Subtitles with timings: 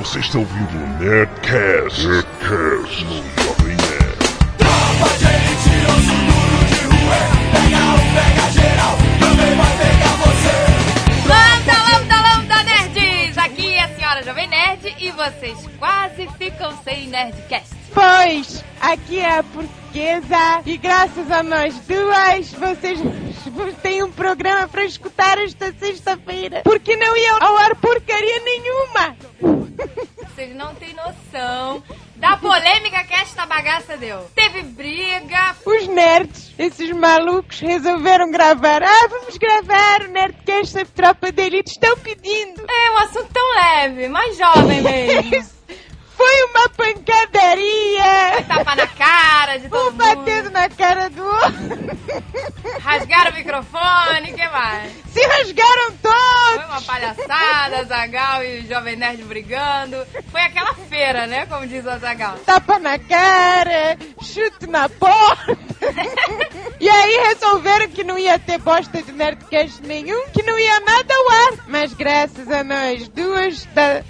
[0.00, 4.16] Você está ouvindo o Nerdcast, Nerdcast no Jovem Nerd.
[4.56, 5.96] Tropa de elite, eu
[6.66, 7.22] de ruê.
[7.52, 10.56] Pega um, pega geral, também vai pegar você.
[11.28, 13.36] Lambda, lambda, lambda, nerds!
[13.36, 17.76] Aqui é a senhora Jovem Nerd e vocês quase ficam sem Nerdcast.
[17.92, 22.98] Pois, aqui é a portuguesa e graças a nós duas, vocês
[23.82, 26.62] têm um programa para escutar esta sexta-feira.
[26.62, 29.16] Porque não ia ao ar porcaria nenhuma.
[30.16, 31.82] Vocês não têm noção
[32.16, 34.30] da polêmica que esta bagaça deu.
[34.34, 38.82] Teve briga, Os nerds, esses malucos, resolveram gravar.
[38.82, 41.72] Ah, vamos gravar o Nerdcast sobre Tropa de Elite.
[41.72, 42.64] Estão pedindo.
[42.68, 45.50] é um assunto tão leve, mais jovem mesmo.
[46.20, 48.44] Foi uma pancadaria.
[48.46, 50.52] Tapa na cara de Um todo batendo mundo.
[50.52, 52.80] na cara do outro.
[52.82, 54.92] Rasgaram o microfone, que mais?
[55.10, 56.64] Se rasgaram Foi todos.
[56.68, 59.96] uma palhaçada, Zagal e o Jovem Nerd brigando.
[60.30, 61.46] Foi aquela feira, né?
[61.46, 62.36] Como diz o Zagal.
[62.44, 65.56] tapa na cara, chute na porta.
[66.78, 71.14] e aí resolveram que não ia ter bosta de Nerdcast nenhum, que não ia nada
[71.14, 71.52] ao ar.
[71.66, 74.02] Mas graças a nós duas da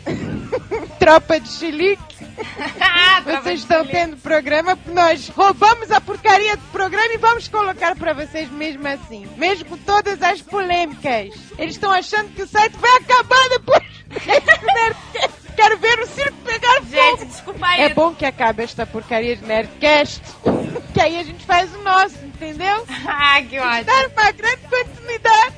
[1.00, 2.26] tropa de chilique,
[3.24, 8.50] vocês estão tendo programa, nós roubamos a porcaria do programa e vamos colocar pra vocês
[8.50, 9.26] mesmo assim.
[9.38, 11.34] Mesmo com todas as polêmicas.
[11.58, 13.82] Eles estão achando que o site vai acabar depois.
[15.56, 16.86] Quero ver o circo pegar fogo.
[16.90, 17.80] Gente, desculpa aí.
[17.82, 20.22] É bom que acabe esta porcaria de Nerdcast,
[20.92, 22.84] que aí a gente faz o nosso, entendeu?
[23.06, 23.84] Ah, que ótimo.
[23.84, 25.56] Dar uma grande continuidade.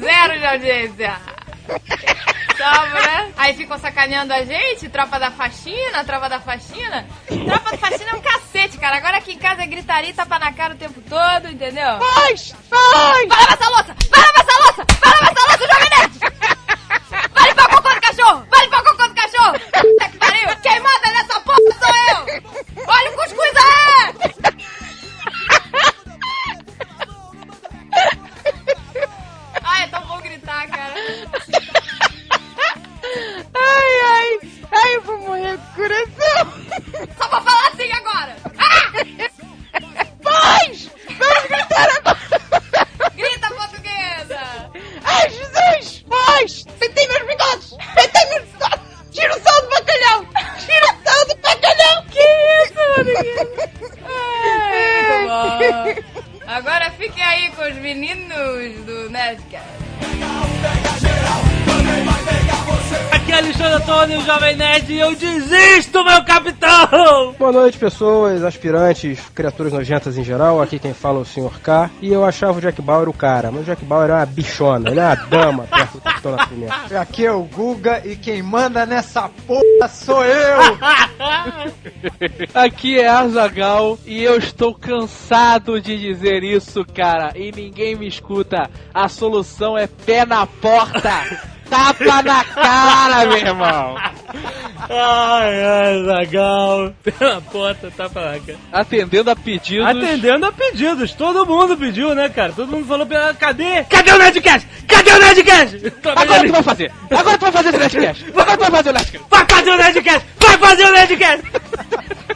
[0.00, 1.41] Zero de audiência.
[2.56, 3.30] Sobra.
[3.36, 7.06] Aí ficam sacaneando a gente, tropa da faxina, tropa da faxina.
[7.26, 8.96] Tropa da faxina é um cacete, cara.
[8.96, 11.98] Agora aqui em casa é gritaria e tapa na cara o tempo todo, entendeu?
[11.98, 13.28] Faz, faz!
[13.28, 13.96] Vai lavar essa louça!
[14.10, 14.86] Vai lavar essa louça!
[15.00, 16.51] Vai lavar essa louça, Jovem Nerd!
[67.52, 70.62] Boa noite, pessoas, aspirantes, criaturas nojentas em geral.
[70.62, 71.60] Aqui quem fala é o Sr.
[71.62, 71.90] K.
[72.00, 74.88] E eu achava o Jack Bauer o cara, mas o Jack Bauer é uma bichona,
[74.88, 76.96] ele é uma dama perto do Capitão Nascimento.
[76.98, 80.78] Aqui é o Guga e quem manda nessa porra sou eu!
[82.58, 88.70] Aqui é Azagal e eu estou cansado de dizer isso, cara, e ninguém me escuta.
[88.94, 91.52] A solução é pé na porta!
[91.68, 93.94] Tapa na cara, meu irmão!
[94.88, 96.92] Ai, ai, Zagal.
[97.02, 98.58] Pela porta, tapa na cara.
[98.72, 99.86] Atendendo a pedidos.
[99.86, 102.52] Atendendo a pedidos, todo mundo pediu, né, cara?
[102.52, 103.84] Todo mundo falou, pra- cadê?
[103.84, 104.68] Cadê o Nerdcast?
[104.86, 105.92] Cadê o Nerdcast?
[106.16, 106.92] Agora tu vai fazer!
[107.10, 108.24] Agora tu vai fazer esse Nerdcast!
[108.30, 109.20] Agora tu vai fazer o Nerdcast!
[109.30, 110.26] Vai fazer o Nerdcast!
[110.40, 111.42] Vai fazer o Nerdcast!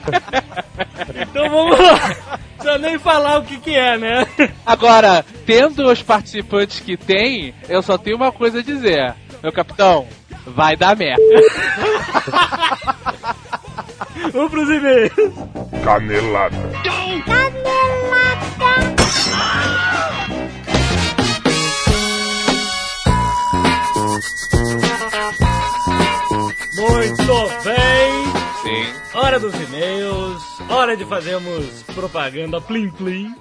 [1.21, 2.17] então vamos lá.
[2.57, 4.27] Precisa nem falar o que que é, né?
[4.65, 9.15] Agora, tendo os participantes que tem, eu só tenho uma coisa a dizer.
[9.43, 10.07] Meu capitão,
[10.47, 11.23] vai dar merda.
[14.33, 15.13] Vamos pros e-mails.
[15.85, 16.57] Canelada.
[26.77, 28.27] Muito bem.
[28.63, 29.19] Sim.
[29.19, 30.43] Hora dos e-mails.
[30.69, 33.35] Hora de fazermos propaganda plim plim.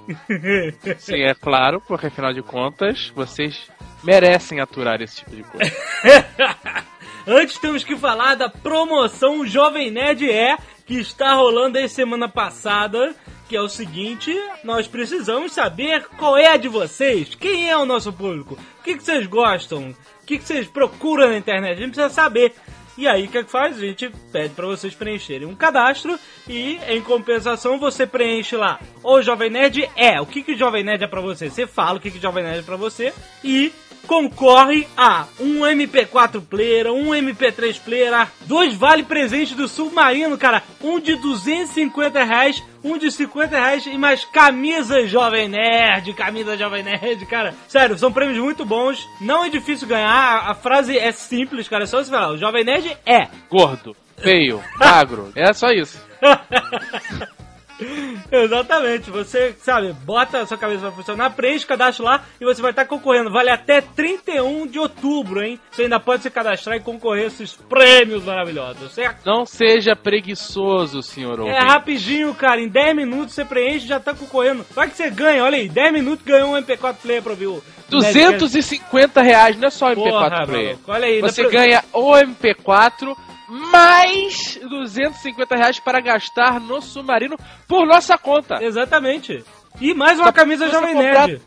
[0.98, 3.68] Sim, é claro, porque afinal de contas, vocês
[4.02, 5.72] merecem aturar esse tipo de coisa.
[7.28, 10.56] Antes temos que falar da promoção Jovem Nerd é,
[10.86, 13.16] que está rolando aí semana passada,
[13.48, 17.84] que é o seguinte, nós precisamos saber qual é a de vocês, quem é o
[17.84, 19.90] nosso público, o que, que vocês gostam,
[20.22, 22.54] o que, que vocês procuram na internet, a gente precisa saber.
[22.96, 23.76] E aí, o que, é que faz?
[23.76, 26.18] A gente pede para vocês preencherem um cadastro
[26.48, 28.80] e, em compensação, você preenche lá.
[29.02, 30.18] O Jovem Nerd é.
[30.18, 31.50] O que, que o Jovem Nerd é pra você?
[31.50, 33.12] Você fala o que, que o Jovem Nerd é pra você
[33.44, 33.70] e
[34.06, 40.62] concorre a um MP4 player, um MP3 player, dois vale presentes do Submarino, cara.
[40.82, 46.82] Um de 250 reais, um de 50 reais e mais camisa Jovem Nerd, camisa Jovem
[46.82, 47.54] Nerd, cara.
[47.68, 49.06] Sério, são prêmios muito bons.
[49.20, 50.08] Não é difícil ganhar.
[50.08, 51.84] A, a frase é simples, cara.
[51.84, 52.32] É só você falar.
[52.32, 53.28] O Jovem Nerd é.
[53.50, 55.32] Gordo, feio, magro.
[55.34, 56.00] É só isso.
[58.30, 62.60] Exatamente, você, sabe, bota a sua cabeça pra funcionar, preenche o cadastro lá e você
[62.62, 63.30] vai estar concorrendo.
[63.30, 65.60] Vale até 31 de outubro, hein?
[65.70, 69.24] Você ainda pode se cadastrar e concorrer a esses prêmios maravilhosos, certo?
[69.24, 72.60] Não seja preguiçoso, senhor É rapidinho, cara.
[72.60, 74.64] Em 10 minutos você preenche e já tá concorrendo.
[74.74, 75.68] Vai que você ganha, olha aí.
[75.68, 77.62] 10 minutos ganhou um MP4 Player pra ouvir o.
[77.88, 80.66] 250 reais, não é só o MP4 Porra, Player.
[80.72, 81.20] maluco, olha aí.
[81.20, 83.16] Você pra- ganha o MP4
[83.48, 87.36] mais 250 reais para gastar no submarino
[87.68, 88.62] por nossa conta.
[88.62, 89.44] Exatamente.
[89.80, 91.42] E mais uma Só camisa Jovem comprar- Nerd.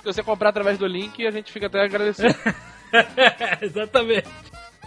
[0.00, 2.34] Se você comprar através do link, a gente fica até agradecido.
[3.60, 4.28] Exatamente.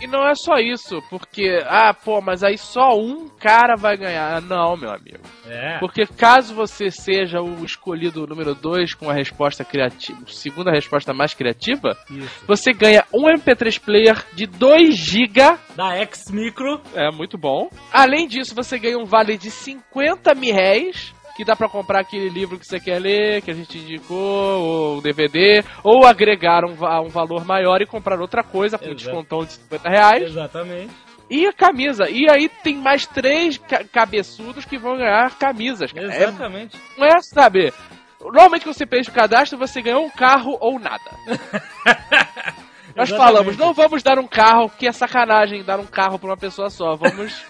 [0.02, 4.42] E não é só isso, porque, ah, pô, mas aí só um cara vai ganhar.
[4.42, 5.20] Não, meu amigo.
[5.48, 5.78] É.
[5.80, 11.34] Porque caso você seja o escolhido número 2 com a resposta criativa, segunda resposta mais
[11.34, 12.44] criativa, Isso.
[12.48, 16.82] você ganha um MP3 player de 2 GB Da X Micro.
[16.94, 17.70] É, muito bom.
[17.92, 22.30] Além disso, você ganha um vale de 50 mil réis, que dá pra comprar aquele
[22.30, 26.74] livro que você quer ler, que a gente indicou, ou DVD, ou agregar um,
[27.06, 28.98] um valor maior e comprar outra coisa com Exato.
[28.98, 30.24] descontão de 50 reais.
[30.24, 30.92] Exatamente.
[31.30, 32.10] E a camisa.
[32.10, 35.92] E aí tem mais três ca- cabeçudos que vão ganhar camisas.
[35.92, 36.14] cara.
[36.14, 36.78] É, Exatamente.
[36.98, 37.74] não é, sabe...
[38.22, 41.02] Normalmente quando você preenche o cadastro, você ganha um carro ou nada.
[42.96, 43.18] Nós Exatamente.
[43.18, 46.70] falamos, não vamos dar um carro, que é sacanagem dar um carro pra uma pessoa
[46.70, 46.96] só.
[46.96, 47.44] Vamos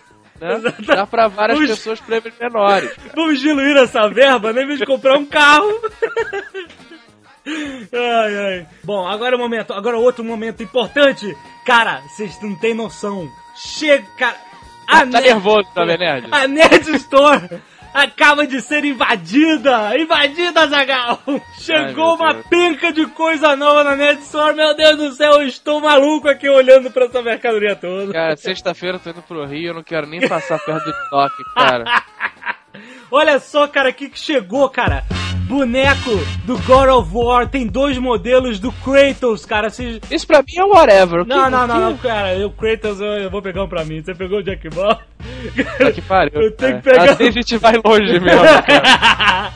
[0.43, 0.87] né, Exatamente.
[0.87, 2.91] dar pra várias Vamos- pessoas prêmios menores.
[3.15, 4.63] Vamos diluir essa verba, né?
[4.63, 5.69] Em vez de comprar um carro.
[7.93, 8.67] ai, ai.
[8.83, 11.35] Bom, agora é o momento, agora outro momento importante.
[11.65, 13.27] Cara, vocês não têm noção.
[13.55, 14.35] Chega, cara.
[14.87, 16.27] A Tá Nerd- nervoso, tá Nerd?
[16.31, 17.49] A Nerd Store
[17.93, 19.97] acaba de ser invadida!
[19.97, 21.19] Invadida, Zagal!
[21.59, 22.45] Chegou Ai, uma Deus.
[22.49, 24.55] penca de coisa nova na Nerd Store.
[24.55, 28.11] Meu Deus do céu, eu estou maluco aqui olhando pra essa mercadoria toda.
[28.11, 31.43] Cara, sexta-feira eu tô indo pro Rio, eu não quero nem passar perto do estoque,
[31.55, 31.85] cara.
[33.11, 35.03] Olha só, cara, o que que chegou, cara.
[35.53, 36.09] Boneco
[36.45, 37.47] do God of War.
[37.47, 39.69] Tem dois modelos do Kratos, cara.
[39.69, 41.21] Vocês- Isso pra mim é whatever.
[41.21, 42.33] O que- Não, não, o não, que- não, cara.
[42.35, 44.01] Eu, Kratos, eu, eu vou pegar um pra mim.
[44.01, 44.99] Você pegou o Jack Ball?
[45.93, 46.41] Que pariu.
[46.41, 49.53] Eu tenho que pegar- Assim a gente vai longe mesmo, cara.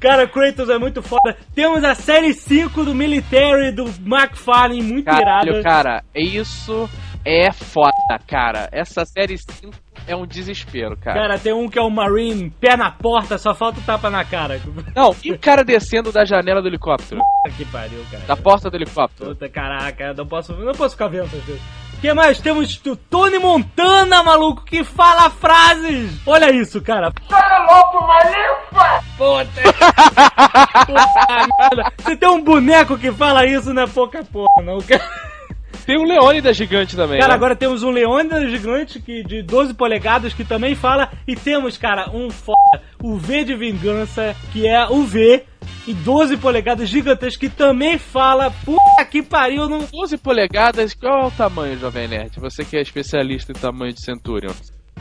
[0.00, 1.36] Cara, Kratos é muito foda.
[1.54, 5.62] Temos a série 5 do Military do McFarlane, muito Caralho, irada.
[5.62, 6.88] cara, isso
[7.24, 7.92] é foda,
[8.26, 8.68] cara.
[8.72, 9.72] Essa série 5
[10.06, 11.20] é um desespero, cara.
[11.20, 14.24] Cara, tem um que é o Marine, pé na porta, só falta o tapa na
[14.24, 14.60] cara.
[14.94, 17.20] Não, e o cara descendo da janela do helicóptero?
[17.44, 18.24] Puta que pariu, cara.
[18.26, 19.30] Da porta do helicóptero?
[19.30, 21.62] Puta, caraca, não posso, não posso ficar vendo essas coisas.
[21.94, 22.40] O que mais?
[22.40, 26.18] Temos o Tony Montana, maluco, que fala frases.
[26.26, 27.12] Olha isso, cara.
[27.12, 27.30] Puta.
[30.86, 31.92] Puta merda.
[31.98, 35.29] Você tem um boneco que fala isso, não é pouca porra, não, cara.
[35.86, 37.18] Tem um Leônidas gigante também.
[37.18, 37.34] Cara, né?
[37.34, 41.10] agora temos um Leônidas gigante que, de 12 polegadas que também fala.
[41.26, 45.44] E temos, cara, um foda, o V de Vingança, que é o V,
[45.86, 48.50] e 12 polegadas gigantesco que também fala.
[48.50, 49.86] Puta que pariu, não.
[49.92, 52.38] 12 polegadas, qual é o tamanho, Jovem Nerd?
[52.38, 54.52] Você que é especialista em tamanho de Centurion.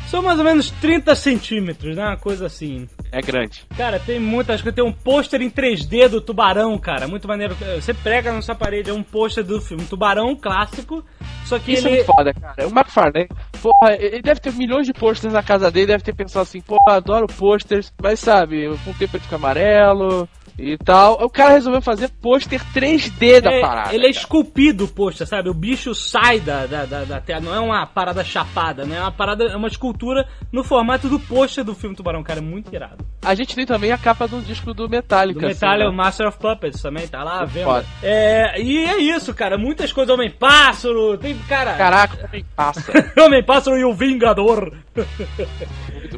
[0.07, 2.03] São mais ou menos 30 centímetros, né?
[2.03, 2.87] Uma coisa assim.
[3.11, 3.65] É grande.
[3.75, 4.75] Cara, tem muitas coisas.
[4.75, 7.07] Tem um pôster em 3D do Tubarão, cara.
[7.07, 7.56] Muito maneiro.
[7.75, 11.03] Você prega na sua parede, é um pôster do filme Tubarão clássico.
[11.45, 11.97] Só que Isso é ele.
[11.97, 12.67] muito foda, cara.
[12.67, 13.27] O McFarlane,
[13.61, 16.97] porra, ele deve ter milhões de posters na casa dele, deve ter pensado assim, porra,
[16.97, 21.13] adoro posters, mas sabe, com o tempo ele fica amarelo e tal.
[21.23, 23.89] O cara resolveu fazer pôster 3D da É, parada.
[23.95, 24.19] ele é cara.
[24.19, 25.49] esculpido, poxa, sabe?
[25.49, 28.97] O bicho sai da, da, da, da terra, não é uma parada chapada, né?
[28.97, 32.42] É uma parada, é uma escultura no formato do pôster do filme Tubarão, cara, é
[32.44, 33.06] muito irado.
[33.23, 35.39] A gente tem também a capa de um disco do Metallica.
[35.39, 35.95] Do assim, é o né?
[35.95, 37.85] Master of Puppets também, tá lá vendo.
[38.04, 41.73] É, e é isso, cara, muitas coisas, Homem-Pássaro, tem, cara...
[41.75, 42.92] Caraca, também passa.
[43.18, 44.73] Homem-Pássaro e o Vingador.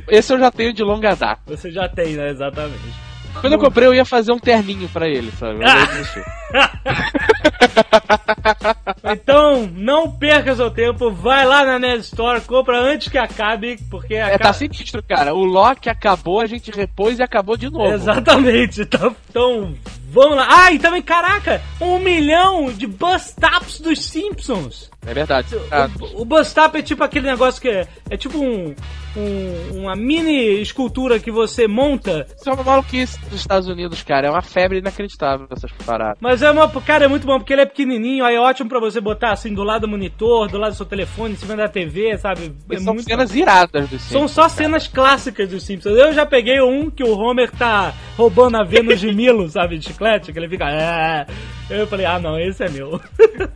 [0.08, 1.42] Esse eu já tenho de longa data.
[1.48, 2.30] Você já tem, né?
[2.30, 3.11] Exatamente.
[3.40, 5.60] Quando eu comprei, eu ia fazer um terninho pra ele, sabe?
[5.64, 6.24] Desistir.
[9.04, 14.16] Então, não perca seu tempo, vai lá na Nerd Store, compra antes que acabe, porque
[14.16, 14.40] É, acaba...
[14.40, 15.34] tá sinistro, cara.
[15.34, 17.94] O Loki acabou, a gente repôs e acabou de novo.
[17.94, 18.82] Exatamente.
[18.82, 19.74] Então, então
[20.12, 20.46] Vamos lá.
[20.50, 24.91] Ah, e também, caraca, um milhão de bus stops dos Simpsons.
[25.06, 25.48] É verdade.
[25.72, 28.76] Ah, O, o bus stop é tipo aquele negócio que é, é tipo um,
[29.18, 32.28] um- uma mini escultura que você monta.
[32.40, 34.28] Isso é uma maluquice dos Estados Unidos, cara.
[34.28, 36.18] É uma febre inacreditável essas paradas.
[36.22, 38.80] Mas é uma, cara, é muito bom porque ele é pequenininho, aí é ótimo pra
[38.80, 41.68] você botar assim do lado do monitor, do lado do seu telefone, em cima da
[41.68, 42.54] TV, sabe?
[42.70, 44.54] É são muito cenas iradas dos São Simpsons, só cara.
[44.54, 45.98] cenas clássicas dos Simpsons.
[45.98, 49.86] Eu já peguei um que o Homer tá roubando a Vênus de Milo, sabe, de
[49.88, 50.70] chiclete, que ele fica.
[50.70, 51.26] "É".
[51.72, 53.00] Eu falei, ah não, esse é meu.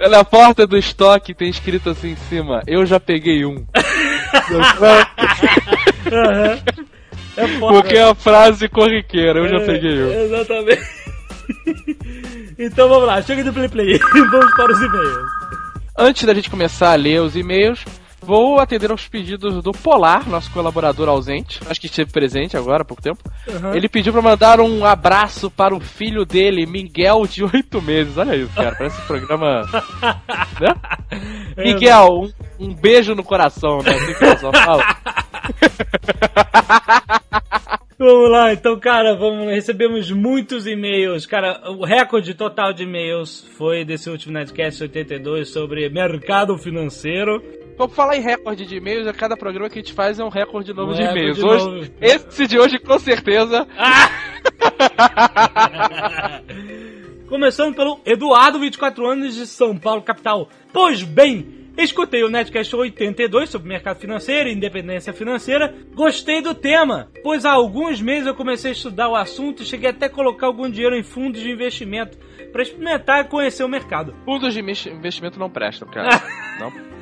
[0.09, 3.65] Na porta do estoque tem escrito assim em cima: Eu já peguei um.
[6.11, 6.59] Aham.
[7.37, 7.73] É foda.
[7.81, 10.23] Porque é a frase corriqueira, eu já É, peguei um.
[10.23, 10.81] Exatamente.
[12.57, 13.99] então vamos lá, chega do Play Play.
[14.31, 15.29] vamos para os e-mails.
[15.97, 17.83] Antes da gente começar a ler os e-mails,
[18.25, 22.85] vou atender aos pedidos do Polar, nosso colaborador ausente, acho que esteve presente agora há
[22.85, 23.19] pouco tempo.
[23.47, 23.73] Uhum.
[23.73, 28.17] Ele pediu pra mandar um abraço para o filho dele, Miguel, de 8 meses.
[28.17, 29.61] Olha isso, cara, parece um programa.
[30.59, 30.75] né?
[31.57, 32.29] Miguel,
[32.59, 33.91] um, um beijo no coração, né?
[33.91, 34.83] Assim que o pessoal fala.
[37.97, 41.25] Vamos lá, então, cara, vamos, recebemos muitos e-mails.
[41.25, 47.41] Cara, o recorde total de e-mails foi desse último Netcast 82 sobre mercado financeiro.
[47.77, 50.29] Vamos falar em recorde de e-mails, a cada programa que a gente faz é um
[50.29, 51.37] recorde novo Um de e-mails.
[51.37, 51.53] novo.
[51.79, 53.67] Hoje, esse de hoje, com certeza.
[57.27, 60.47] Começando pelo Eduardo, 24 anos, de São Paulo, capital.
[60.71, 65.73] Pois bem, escutei o Netcast 82 sobre mercado financeiro e independência financeira.
[65.93, 69.89] Gostei do tema, pois há alguns meses eu comecei a estudar o assunto e cheguei
[69.89, 72.17] até a colocar algum dinheiro em fundos de investimento
[72.53, 74.15] para experimentar e conhecer o mercado.
[74.23, 76.21] Fundos de investi- investimento não prestam, cara.
[76.59, 76.94] não.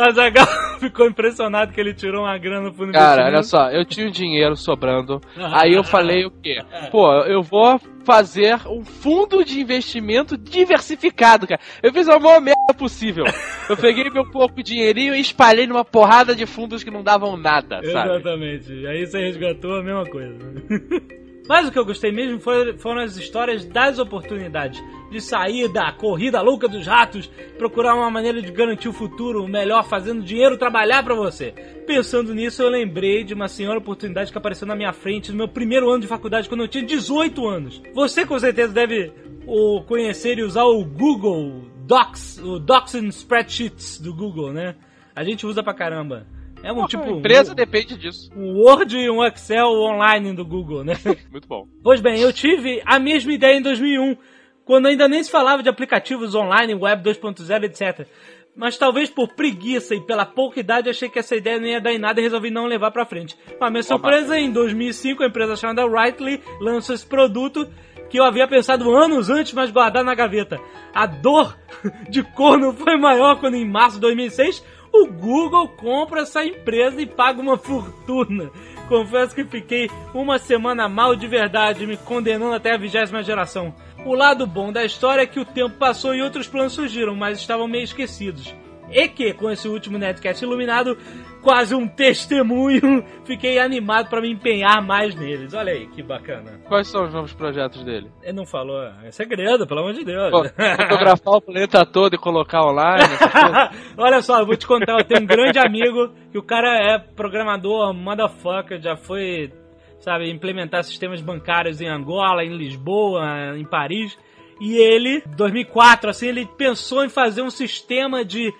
[0.00, 0.46] A Zagal
[0.80, 3.46] ficou impressionado que ele tirou uma grana fundo de Cara, olha investimento.
[3.46, 5.20] só, eu tinha dinheiro sobrando.
[5.52, 6.62] Aí eu falei o quê?
[6.90, 11.60] Pô, eu vou fazer um fundo de investimento diversificado, cara.
[11.82, 13.24] Eu fiz a maior merda possível.
[13.68, 17.82] Eu peguei meu pouco dinheirinho e espalhei numa porrada de fundos que não davam nada,
[17.92, 18.14] sabe?
[18.14, 18.86] Exatamente.
[18.86, 20.34] Aí você resgatou a mesma coisa.
[21.50, 24.80] Mas o que eu gostei mesmo foi- foram as histórias das oportunidades.
[25.10, 27.26] De sair da corrida louca dos ratos,
[27.58, 31.50] procurar uma maneira de garantir o futuro melhor, fazendo dinheiro trabalhar pra você.
[31.88, 35.48] Pensando nisso, eu lembrei de uma senhora oportunidade que apareceu na minha frente no meu
[35.48, 37.82] primeiro ano de faculdade, quando eu tinha 18 anos.
[37.94, 39.12] Você com certeza deve
[39.44, 44.76] o conhecer e usar o Google Docs, o Docs and Spreadsheets do Google, né?
[45.16, 46.28] A gente usa pra caramba.
[46.62, 47.04] É um tipo.
[47.04, 48.30] a empresa depende disso.
[48.36, 50.94] um Word e um Excel online do Google, né?
[51.30, 51.66] Muito bom.
[51.82, 54.16] pois bem, eu tive a mesma ideia em 2001,
[54.64, 58.06] quando ainda nem se falava de aplicativos online, web 2.0, etc.
[58.54, 61.92] Mas talvez por preguiça e pela pouca idade achei que essa ideia não ia dar
[61.92, 63.36] em nada e resolvi não levar pra frente.
[63.58, 67.66] Para minha surpresa, em 2005 a empresa chamada Rightly lançou esse produto
[68.10, 70.60] que eu havia pensado anos antes, mas guardado na gaveta.
[70.92, 71.56] A dor
[72.10, 77.06] de corno foi maior quando em março de 2006 o Google compra essa empresa e
[77.06, 78.50] paga uma fortuna.
[78.88, 83.74] Confesso que fiquei uma semana mal de verdade, me condenando até a vigésima geração.
[84.04, 87.38] O lado bom da história é que o tempo passou e outros planos surgiram, mas
[87.38, 88.54] estavam meio esquecidos.
[88.90, 90.96] E que, com esse último Netcast iluminado,
[91.42, 95.54] quase um testemunho, fiquei animado para me empenhar mais neles.
[95.54, 96.60] Olha aí, que bacana.
[96.66, 98.10] Quais são os novos projetos dele?
[98.22, 100.30] Ele não falou, é segredo, pelo amor de Deus.
[100.30, 103.04] Pô, fotografar o planeta todo e colocar online.
[103.96, 106.98] Olha só, eu vou te contar, eu tenho um grande amigo que o cara é
[106.98, 109.52] programador, motherfucker, já foi,
[110.00, 114.16] sabe, implementar sistemas bancários em Angola, em Lisboa, em Paris.
[114.60, 118.52] E ele, 2004, assim, ele pensou em fazer um sistema de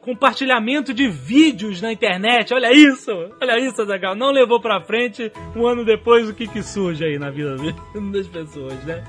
[0.00, 2.52] compartilhamento de vídeos na internet.
[2.52, 3.10] Olha isso!
[3.40, 4.14] Olha isso, Zagal.
[4.14, 5.30] Não levou pra frente.
[5.54, 7.56] Um ano depois, o que que surge aí na vida
[8.12, 9.04] das pessoas, né?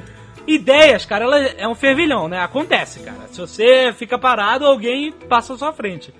[0.45, 2.39] Ideias, cara, ela é um fervilhão, né?
[2.41, 3.27] Acontece, cara.
[3.27, 6.13] Se você fica parado, alguém passa à sua frente.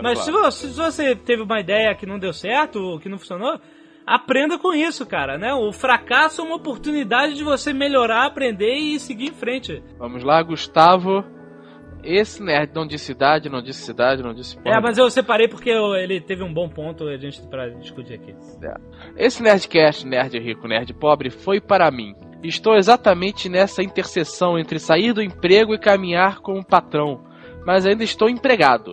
[0.00, 3.60] Mas se você, se você teve uma ideia que não deu certo, que não funcionou,
[4.06, 5.52] aprenda com isso, cara, né?
[5.54, 9.82] O fracasso é uma oportunidade de você melhorar, aprender e seguir em frente.
[9.98, 11.24] Vamos lá, Gustavo.
[12.02, 15.48] Esse nerd não disse cidade, não disse cidade, não disse porra É, mas eu separei
[15.48, 18.34] porque eu- ele teve um bom ponto a gente pra discutir aqui.
[19.16, 22.14] Esse Nerdcast, Nerd Rico, Nerd Pobre, foi para mim.
[22.42, 27.20] Estou exatamente nessa interseção entre sair do emprego e caminhar com o patrão,
[27.66, 28.92] mas ainda estou empregado.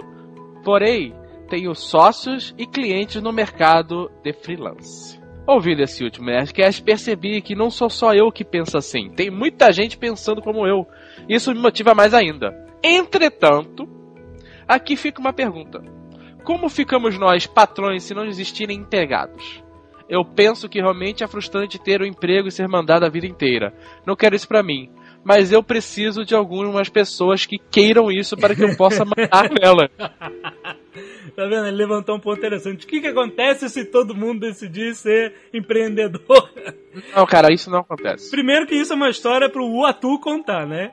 [0.63, 1.13] Porém,
[1.47, 5.19] tenho sócios e clientes no mercado de freelance.
[5.47, 9.12] Ouvindo esse último Nerdcast, percebi que não sou só eu que penso assim.
[9.12, 10.88] Tem muita gente pensando como eu.
[11.29, 12.64] Isso me motiva mais ainda.
[12.88, 13.89] Entretanto,
[14.68, 15.82] aqui fica uma pergunta.
[16.44, 19.63] Como ficamos nós, patrões, se não existirem empregados?
[20.08, 23.74] Eu penso que realmente é frustrante ter um emprego e ser mandado a vida inteira.
[24.06, 24.92] Não quero isso pra mim.
[25.25, 29.89] Mas eu preciso de algumas pessoas que queiram isso para que eu possa mandar nela.
[31.36, 31.65] Tá vendo?
[31.67, 32.86] Ele levantou um ponto interessante.
[32.86, 36.50] O que, que acontece se todo mundo decidir ser empreendedor?
[37.13, 38.29] Não, cara, isso não acontece.
[38.29, 40.91] Primeiro que isso é uma história pro Uatu contar, né?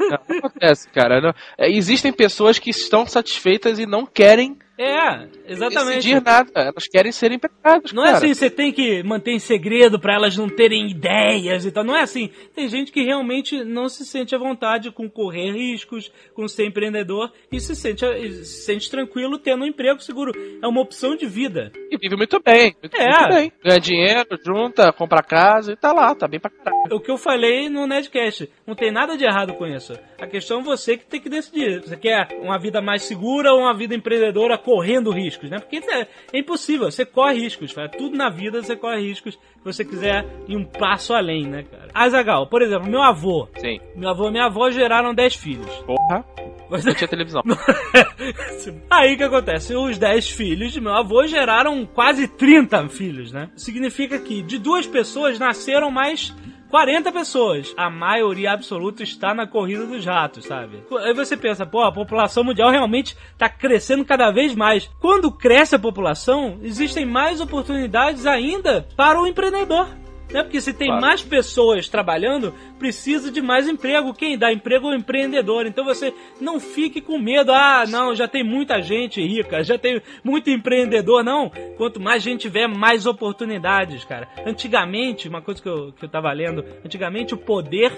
[0.00, 1.20] Não, não acontece, cara.
[1.20, 5.96] Não- é, existem pessoas que estão satisfeitas e não querem É, exatamente.
[5.96, 6.50] decidir nada.
[6.54, 8.18] Elas querem ser empregadas, Não é cara.
[8.18, 11.82] assim, você tem que manter em segredo pra elas não terem ideias e tal.
[11.84, 12.30] Não é assim.
[12.54, 17.32] Tem gente que realmente não se sente à vontade com correr riscos, com ser empreendedor
[17.50, 18.04] e se sente,
[18.44, 20.32] se sente tranquilo tendo um emprego seguro.
[20.62, 21.72] É uma opção de vida.
[21.90, 22.74] E vive muito bem.
[22.80, 23.08] Muito, É.
[23.18, 23.52] muito bem.
[23.64, 26.78] Ganha dinheiro, junta, compra casa e tá lá, tá bem pra caralho.
[26.92, 28.48] O que eu falei no Nedcast.
[28.66, 29.92] Não tem nada de errado com isso.
[30.20, 31.80] A questão é você que tem que decidir.
[31.80, 35.58] Você quer uma vida mais segura ou uma vida empreendedora correndo riscos, né?
[35.58, 36.90] Porque é, é impossível.
[36.90, 37.88] Você corre riscos, cara.
[37.88, 41.88] Tudo na vida você corre riscos se você quiser ir um passo além, né, cara?
[41.94, 43.48] Azagal, por exemplo, meu avô.
[43.56, 43.80] Sim.
[43.96, 45.74] Meu avô e minha avó geraram 10 filhos.
[45.86, 46.22] Porra.
[46.68, 47.40] Mas- Não tinha televisão.
[48.90, 49.74] Aí o que acontece?
[49.74, 53.48] Os 10 filhos de meu avô geraram quase 30 filhos, né?
[53.56, 56.34] Significa que de duas pessoas nasceram mais
[56.68, 57.74] 40 pessoas.
[57.76, 60.82] A maioria absoluta está na corrida dos ratos, sabe?
[61.04, 64.90] Aí você pensa, pô, a população mundial realmente está crescendo cada vez mais.
[65.00, 69.88] Quando cresce a população, existem mais oportunidades ainda para o empreendedor.
[70.30, 70.42] Né?
[70.42, 71.00] Porque se tem Claro.
[71.02, 74.12] mais pessoas trabalhando, precisa de mais emprego.
[74.12, 75.66] Quem dá emprego é o empreendedor.
[75.66, 77.50] Então você não fique com medo.
[77.52, 81.24] Ah, não, já tem muita gente rica, já tem muito empreendedor.
[81.24, 81.50] Não.
[81.76, 84.28] Quanto mais gente tiver, mais oportunidades, cara.
[84.46, 87.90] Antigamente, uma coisa que eu, que eu tava lendo, antigamente o poder.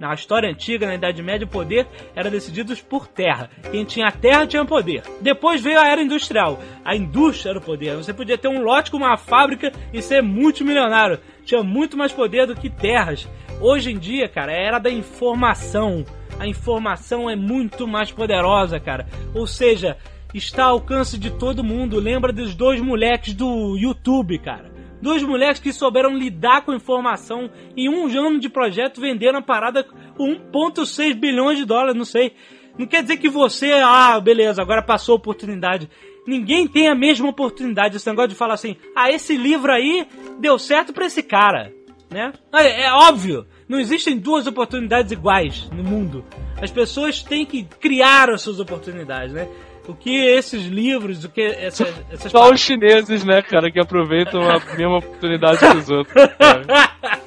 [0.00, 1.86] Na história antiga, na Idade Média, o poder
[2.16, 3.48] era decidido por terra.
[3.70, 5.04] Quem tinha terra tinha poder.
[5.20, 6.58] Depois veio a era industrial.
[6.84, 7.94] A indústria era o poder.
[7.96, 11.20] Você podia ter um lote com uma fábrica e ser multimilionário.
[11.44, 13.28] Tinha muito mais poder do que terras.
[13.60, 16.04] Hoje em dia, cara, é era da informação.
[16.38, 19.06] A informação é muito mais poderosa, cara.
[19.34, 19.96] Ou seja,
[20.34, 21.98] está ao alcance de todo mundo.
[21.98, 24.72] Lembra dos dois moleques do YouTube, cara.
[25.00, 29.84] Dois moleques que souberam lidar com informação em um ano de projeto venderam a parada
[30.16, 32.34] com 1,6 bilhões de dólares, não sei.
[32.78, 35.90] Não quer dizer que você, ah, beleza, agora passou a oportunidade.
[36.26, 37.96] Ninguém tem a mesma oportunidade.
[37.96, 40.06] Esse negócio de falar assim, ah, esse livro aí
[40.38, 41.72] deu certo pra esse cara,
[42.10, 42.32] né?
[42.52, 46.24] É, é óbvio, não existem duas oportunidades iguais no mundo.
[46.60, 49.48] As pessoas têm que criar as suas oportunidades, né?
[49.88, 54.40] O que esses livros, o que essa, essas Só os chineses, né, cara, que aproveitam
[54.42, 56.14] a mesma oportunidade que os outros.
[56.38, 57.21] cara.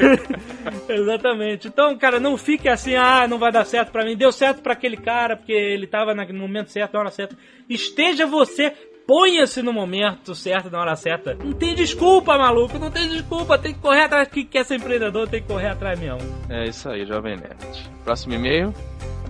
[0.88, 1.68] Exatamente.
[1.68, 4.16] Então, cara, não fique assim, ah, não vai dar certo pra mim.
[4.16, 7.36] Deu certo pra aquele cara, porque ele tava no momento certo, na hora certa.
[7.68, 8.72] Esteja você,
[9.06, 11.34] ponha-se no momento certo, na hora certa.
[11.34, 13.58] Não tem desculpa, maluco, não tem desculpa.
[13.58, 14.28] Tem que correr atrás.
[14.28, 16.20] Quem quer ser empreendedor tem que correr atrás mesmo.
[16.48, 17.90] É isso aí, Jovem Nerd.
[18.04, 18.74] Próximo e-mail.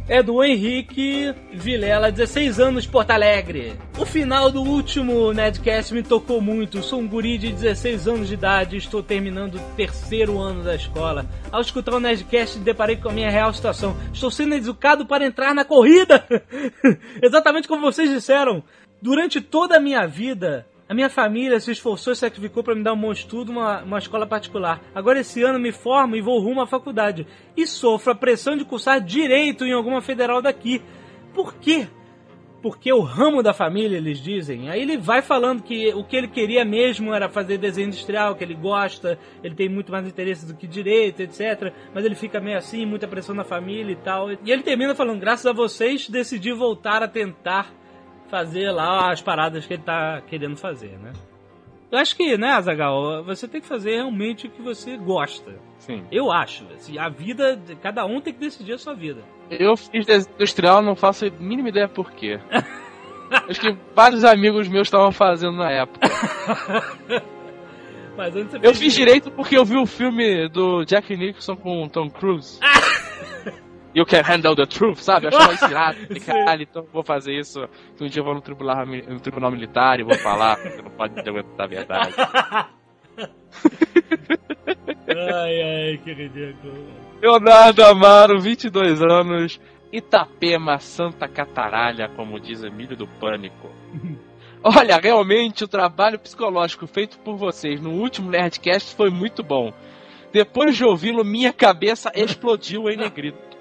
[0.09, 3.79] É do Henrique Vilela, 16 anos, Porto Alegre.
[3.97, 6.83] O final do último Nedcast me tocou muito.
[6.83, 11.25] Sou um guri de 16 anos de idade estou terminando o terceiro ano da escola.
[11.53, 13.97] Ao escutar o Nedcast, deparei com a minha real situação.
[14.12, 16.27] Estou sendo educado para entrar na corrida!
[17.23, 18.65] Exatamente como vocês disseram.
[19.01, 22.92] Durante toda a minha vida, a minha família se esforçou e sacrificou para me dar
[22.92, 24.78] um bom estudo, uma, uma escola particular.
[24.94, 27.26] Agora esse ano me formo e vou rumo à faculdade.
[27.57, 30.83] E sofro a pressão de cursar direito em alguma federal daqui.
[31.33, 31.88] Por quê?
[32.61, 34.68] Porque o ramo da família, eles dizem.
[34.68, 38.44] Aí ele vai falando que o que ele queria mesmo era fazer desenho industrial, que
[38.44, 41.72] ele gosta, ele tem muito mais interesse do que direito, etc.
[41.94, 44.31] Mas ele fica meio assim, muita pressão na família e tal.
[44.31, 47.72] E ele termina falando: graças a vocês, decidi voltar a tentar
[48.33, 51.12] fazer lá as paradas que ele tá querendo fazer, né?
[51.90, 55.61] Eu acho que, né, Azagal, você tem que fazer realmente o que você gosta.
[55.77, 56.07] Sim.
[56.11, 56.64] Eu acho.
[56.75, 59.21] Assim, a vida, cada um tem que decidir a sua vida.
[59.51, 62.40] Eu fiz desenho industrial, não faço a mínima ideia por quê.
[63.49, 66.07] Acho que vários amigos meus estavam fazendo na época.
[68.16, 71.88] Mas antes Eu fiz direito porque eu vi o filme do Jack Nicholson com o
[71.88, 72.61] Tom Cruise.
[73.94, 75.26] You can handle the truth, sabe?
[75.26, 75.98] Eu achava isso irado.
[76.24, 77.68] Caralho, então vou fazer isso.
[77.96, 80.90] Que um dia eu vou no tribunal, no tribunal militar e vou falar, porque não
[80.90, 82.14] pode aguentar a verdade.
[85.09, 86.74] Ai, ai, que ridículo.
[87.20, 89.61] Leonardo Amaro, 22 anos,
[89.92, 93.70] Itapema, Santa Cataralha, como diz Emílio do Pânico.
[94.64, 99.72] Olha, realmente o trabalho psicológico feito por vocês no último Nerdcast foi muito bom.
[100.33, 103.52] Depois de ouvi-lo, minha cabeça explodiu em negrito.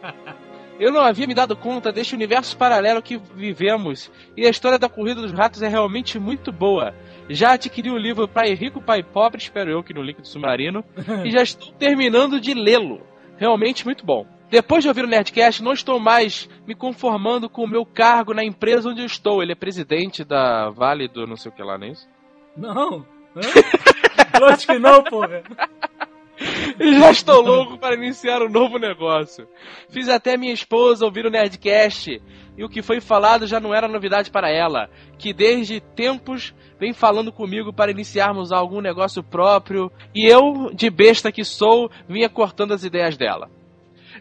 [0.80, 4.90] Eu não havia me dado conta deste universo paralelo que vivemos, e a história da
[4.90, 6.96] corrida dos ratos é realmente muito boa.
[7.30, 10.84] Já adquiri o livro Pai Rico, Pai Pobre, espero eu que no link do Submarino,
[11.24, 13.02] e já estou terminando de lê-lo.
[13.38, 14.26] Realmente muito bom.
[14.50, 18.44] Depois de ouvir o Nerdcast, não estou mais me conformando com o meu cargo na
[18.44, 19.42] empresa onde eu estou.
[19.42, 22.10] Ele é presidente da Vale do não sei o que lá, não é isso?
[22.58, 23.06] Não.
[23.36, 23.42] Hã?
[24.42, 25.42] Lógico que não, porra.
[26.80, 29.48] E já estou louco para iniciar um novo negócio.
[29.90, 32.22] Fiz até minha esposa ouvir o Nerdcast
[32.58, 36.94] e o que foi falado já não era novidade para ela, que desde tempos vem
[36.94, 42.74] falando comigo para iniciarmos algum negócio próprio e eu, de besta que sou, vinha cortando
[42.74, 43.50] as ideias dela.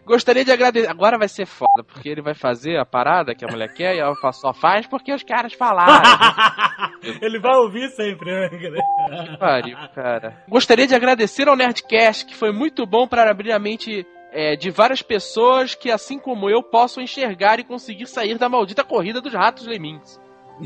[0.05, 0.89] Gostaria de agradecer.
[0.89, 3.99] Agora vai ser foda, porque ele vai fazer a parada que a mulher quer e
[3.99, 6.01] ela só faz porque os caras falaram.
[7.21, 8.49] Ele vai ouvir sempre, né?
[8.49, 10.43] Que pariu, cara.
[10.47, 14.69] Gostaria de agradecer ao Nerdcast, que foi muito bom para abrir a mente é, de
[14.69, 19.33] várias pessoas que, assim como eu, possam enxergar e conseguir sair da maldita corrida dos
[19.33, 20.19] ratos lemmings.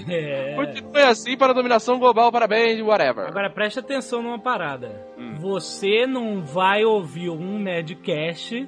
[0.09, 0.55] É.
[0.55, 3.27] Continue assim para a dominação global, parabéns, whatever.
[3.27, 5.07] Agora preste atenção numa parada.
[5.17, 5.35] Hum.
[5.37, 8.67] Você não vai ouvir um Nerdcast,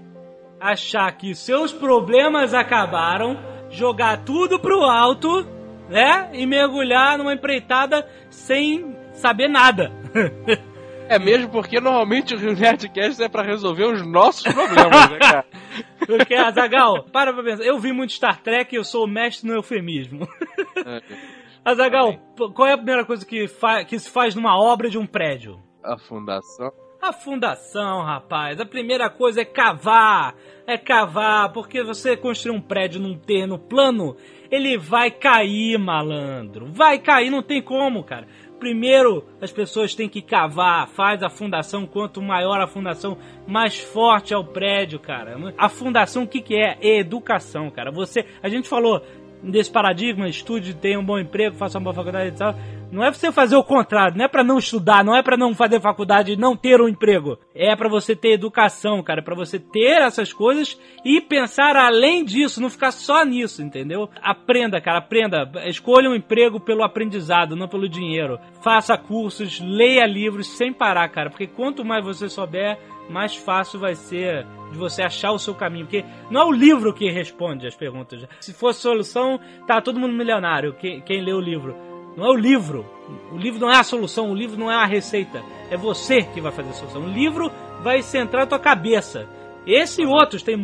[0.59, 3.37] achar que seus problemas acabaram,
[3.69, 5.45] jogar tudo pro alto,
[5.89, 6.29] né?
[6.33, 9.91] E mergulhar numa empreitada sem saber nada.
[11.09, 15.45] É mesmo porque normalmente o Nerdcast é para resolver os nossos problemas, né, cara?
[16.05, 17.63] Porque, Azagal, para pra pensar.
[17.63, 20.27] Eu vi muito Star Trek e eu sou o mestre no eufemismo.
[21.63, 23.45] Azagal, p- qual é a primeira coisa que,
[23.87, 25.59] que se faz numa obra de um prédio?
[25.81, 26.71] A fundação.
[27.07, 28.59] A fundação, rapaz.
[28.59, 30.35] A primeira coisa é cavar.
[30.65, 34.17] É cavar, porque você construir um prédio num terreno plano,
[34.51, 36.65] ele vai cair, malandro.
[36.65, 38.27] Vai cair, não tem como, cara.
[38.59, 43.17] Primeiro, as pessoas têm que cavar, faz a fundação, quanto maior a fundação,
[43.47, 45.37] mais forte é o prédio, cara.
[45.57, 46.77] A fundação, o que que é?
[46.81, 47.89] É educação, cara.
[47.89, 49.01] Você, a gente falou
[49.41, 52.55] desse paradigma, estude, tenha um bom emprego, faça uma boa faculdade e tal.
[52.91, 55.35] Não é pra você fazer o contrário, não é pra não estudar, não é pra
[55.35, 57.37] não fazer faculdade e não ter um emprego.
[57.53, 62.23] É pra você ter educação, cara, é pra você ter essas coisas e pensar além
[62.23, 64.09] disso, não ficar só nisso, entendeu?
[64.21, 65.49] Aprenda, cara, aprenda.
[65.65, 68.39] Escolha um emprego pelo aprendizado, não pelo dinheiro.
[68.63, 73.95] Faça cursos, leia livros sem parar, cara, porque quanto mais você souber, mais fácil vai
[73.95, 75.85] ser de você achar o seu caminho.
[75.85, 78.25] Porque não é o livro que responde as perguntas.
[78.39, 81.75] Se fosse solução, tá todo mundo milionário, quem, quem lê o livro.
[82.15, 82.85] Não é o livro.
[83.31, 85.41] O livro não é a solução, o livro não é a receita.
[85.69, 87.03] É você que vai fazer a solução.
[87.03, 89.27] O livro vai centrar na tua cabeça.
[89.67, 90.57] Esse e outros, tem,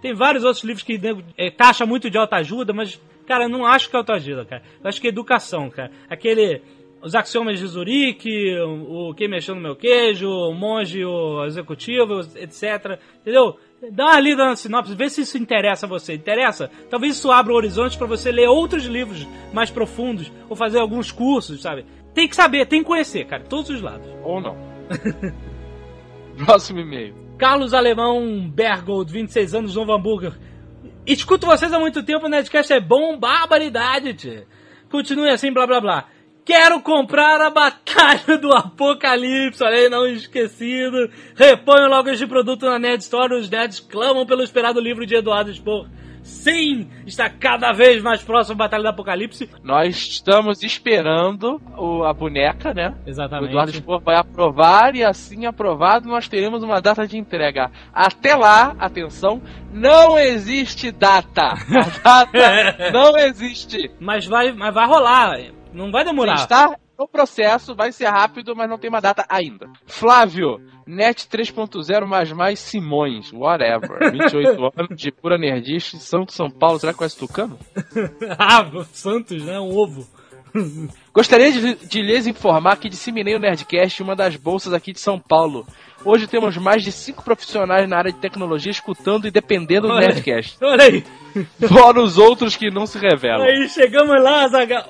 [0.00, 3.66] tem vários outros livros que nego, é, taxa muito de autoajuda, mas, cara, eu não
[3.66, 4.62] acho que é autoajuda, cara.
[4.82, 5.92] Eu acho que é educação, cara.
[6.08, 6.62] Aquele.
[7.06, 12.18] Os axiomas de Zurique, o, o Quem Mexeu no Meu Queijo, o Monge, o Executivo,
[12.34, 12.98] etc.
[13.20, 13.56] Entendeu?
[13.92, 16.14] Dá uma lida na sinopse, vê se isso interessa a você.
[16.14, 16.68] Interessa?
[16.90, 21.62] Talvez isso abra horizontes para você ler outros livros mais profundos ou fazer alguns cursos,
[21.62, 21.86] sabe?
[22.12, 24.08] Tem que saber, tem que conhecer, cara, todos os lados.
[24.24, 24.56] Ou não.
[26.44, 27.14] Próximo e-mail.
[27.38, 30.32] Carlos Alemão Bergold, 26 anos, Novo Hambúrguer.
[31.06, 34.44] Escuto vocês há muito tempo, o Nerdcast é bom, barbaridade, tchê.
[34.90, 36.15] Continue assim, blá blá blá.
[36.46, 41.10] Quero comprar a Batalha do Apocalipse, olha aí, não esquecido.
[41.34, 45.52] Reponho logo este produto na Nerd Store, os nerds clamam pelo esperado livro de Eduardo
[45.52, 45.88] Spor.
[46.22, 49.48] Sim, está cada vez mais próximo da Batalha do Apocalipse.
[49.62, 52.94] Nós estamos esperando o- a boneca, né?
[53.04, 53.50] O Exatamente.
[53.50, 57.70] Eduardo Spor vai aprovar e assim aprovado nós teremos uma data de entrega.
[57.92, 59.40] Até lá, atenção,
[59.72, 61.42] não existe data.
[61.44, 63.90] A data não existe.
[64.00, 65.38] Mas vai, mas vai rolar,
[65.72, 66.34] não vai demorar.
[66.34, 69.68] Está no processo, vai ser rápido, mas não tem uma data ainda.
[69.86, 73.98] Flávio, Net 3.0 mais mais Simões, whatever.
[74.12, 77.58] 28 anos de pura nerdice, Santo São Paulo, será que conhece Tucano?
[78.38, 79.58] ah, Santos, né?
[79.58, 80.06] Um ovo.
[81.12, 85.00] Gostaria de, de lhes informar que disseminei o Nerdcast em uma das bolsas aqui de
[85.00, 85.66] São Paulo.
[86.04, 90.08] Hoje temos mais de cinco profissionais na área de tecnologia escutando e dependendo do Olha
[90.08, 90.14] aí.
[90.14, 90.56] Nerdcast.
[90.62, 91.04] Olha aí.
[91.68, 93.42] Fora os outros que não se revelam.
[93.42, 94.88] Aí chegamos lá, Zagal.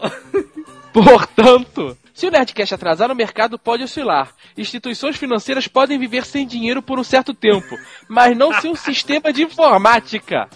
[0.96, 4.32] Portanto, se o Nerdcast atrasar, o mercado pode oscilar.
[4.56, 7.76] Instituições financeiras podem viver sem dinheiro por um certo tempo,
[8.08, 10.48] mas não sem um sistema de informática.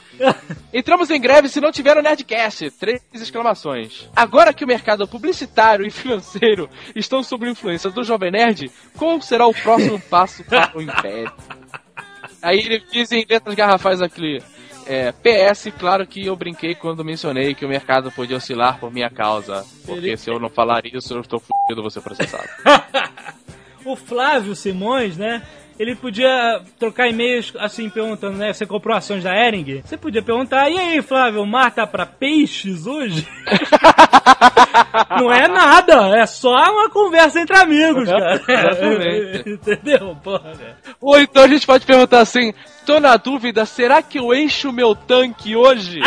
[0.73, 2.71] Entramos em greve se não tiver o Nerdcast.
[2.71, 4.09] Três exclamações.
[4.17, 9.47] Agora que o mercado publicitário e financeiro estão sob influência do Jovem Nerd, qual será
[9.47, 11.31] o próximo passo para o Império?
[12.41, 14.39] Aí ele diz em letras garrafais aqui.
[14.93, 19.09] É, PS, claro que eu brinquei quando mencionei que o mercado podia oscilar por minha
[19.09, 19.65] causa.
[19.87, 22.49] Porque se eu não falar isso, eu estou fudido, vou ser processado.
[23.87, 25.47] o Flávio Simões, né?
[25.81, 28.53] Ele podia trocar e-mails assim, perguntando, né?
[28.53, 29.81] Você comprou ações da Ering?
[29.83, 33.27] Você podia perguntar, e aí, Flávio, o mar tá pra peixes hoje?
[35.19, 38.43] Não é nada, é só uma conversa entre amigos, cara.
[38.47, 39.49] Exatamente.
[39.57, 40.15] Entendeu?
[40.23, 40.75] Porra, né?
[41.01, 42.53] Ou então a gente pode perguntar assim:
[42.85, 46.03] tô na dúvida, será que eu encho o meu tanque hoje?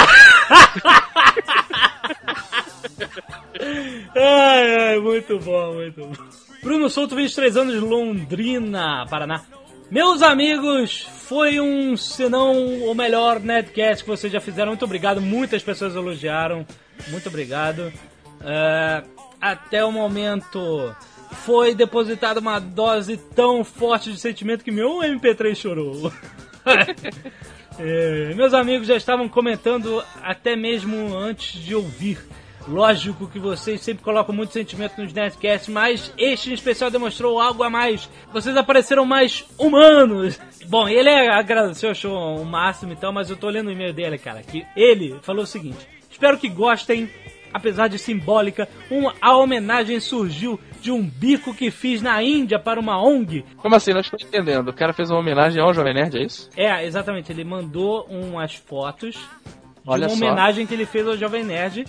[4.16, 6.12] Ai, ai, muito bom, muito bom.
[6.62, 9.42] Bruno Souto, 23 anos, Londrina, Paraná.
[9.94, 14.70] Meus amigos, foi um, se não o melhor Nedcast que vocês já fizeram.
[14.70, 16.66] Muito obrigado, muitas pessoas elogiaram.
[17.10, 17.94] Muito obrigado.
[18.42, 19.04] É,
[19.40, 20.96] até o momento
[21.46, 26.12] foi depositada uma dose tão forte de sentimento que meu MP3 chorou.
[27.80, 32.20] É, meus amigos já estavam comentando até mesmo antes de ouvir.
[32.68, 37.64] Lógico que vocês sempre colocam muito sentimento nos Nerdcasts, mas este em especial demonstrou algo
[37.64, 38.10] a mais.
[38.32, 40.40] Vocês apareceram mais humanos.
[40.68, 44.18] Bom, ele agradeceu, achou o máximo e tal, mas eu tô lendo o e-mail dele,
[44.18, 47.10] cara, que ele falou o seguinte: Espero que gostem,
[47.54, 52.80] apesar de simbólica, uma, a homenagem surgiu de um bico que fiz na Índia para
[52.80, 53.94] uma ONG Como assim?
[53.94, 54.70] Não estou entendendo.
[54.70, 56.50] O cara fez uma homenagem ao Jovem Nerd, é isso?
[56.56, 57.32] É, exatamente.
[57.32, 59.22] Ele mandou umas fotos de
[59.86, 60.26] Olha uma só.
[60.26, 61.86] homenagem que ele fez ao Jovem Nerd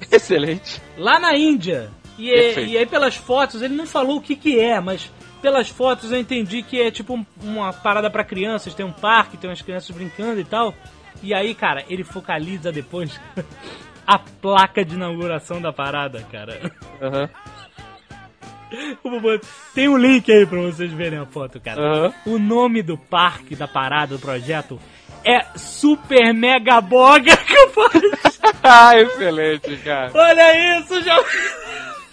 [0.10, 0.80] Excelente.
[0.96, 1.90] lá na Índia.
[2.18, 2.70] E, Perfeito.
[2.70, 6.18] e aí pelas fotos, ele não falou o que que é, mas pelas fotos eu
[6.18, 9.94] entendi que é tipo um- uma parada pra crianças, tem um parque, tem umas crianças
[9.94, 10.74] brincando e tal.
[11.22, 13.20] E aí, cara, ele focaliza depois
[14.06, 16.72] a placa de inauguração da parada, cara.
[17.00, 17.28] Aham.
[19.02, 19.40] Bubu-
[19.74, 21.80] Tem um link aí pra vocês verem a foto, cara.
[21.80, 22.14] Aham.
[22.26, 24.78] O nome do parque, da parada, do projeto
[25.24, 28.27] é Super Mega Boga Capaz.
[28.62, 30.10] Ah, excelente, cara.
[30.14, 31.16] Olha isso, já.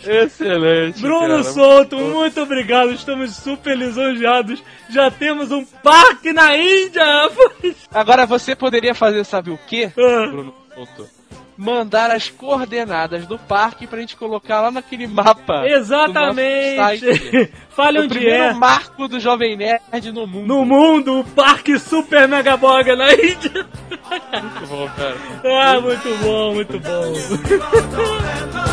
[0.06, 1.02] Excelente.
[1.02, 1.44] Bruno cara.
[1.44, 2.92] Souto, muito obrigado.
[2.92, 4.64] Estamos super lisonjeados.
[4.90, 7.04] Já temos um parque na Índia.
[7.92, 9.92] Agora você poderia fazer, sabe o quê?
[9.98, 10.28] Ah.
[10.28, 11.15] Bruno Souto?
[11.58, 15.66] Mandar as coordenadas do parque pra gente colocar lá naquele mapa.
[15.66, 17.52] Exatamente.
[17.70, 18.54] Fale o onde primeiro é.
[18.54, 20.48] marco do Jovem Nerd no mundo.
[20.48, 23.66] No mundo, o parque Super Mega Boga na Índia.
[24.00, 25.16] Muito bom, cara.
[25.46, 27.14] Ah, muito bom, muito bom.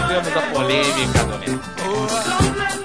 [0.09, 2.82] Temos a polêmica do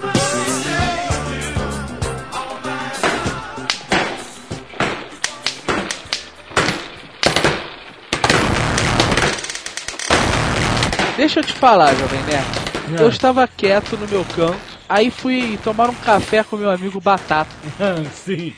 [11.18, 13.02] Deixa eu te falar, Jovem Nerd.
[13.02, 17.50] Eu estava quieto no meu canto, aí fui tomar um café com meu amigo Batata.
[18.14, 18.54] Sim.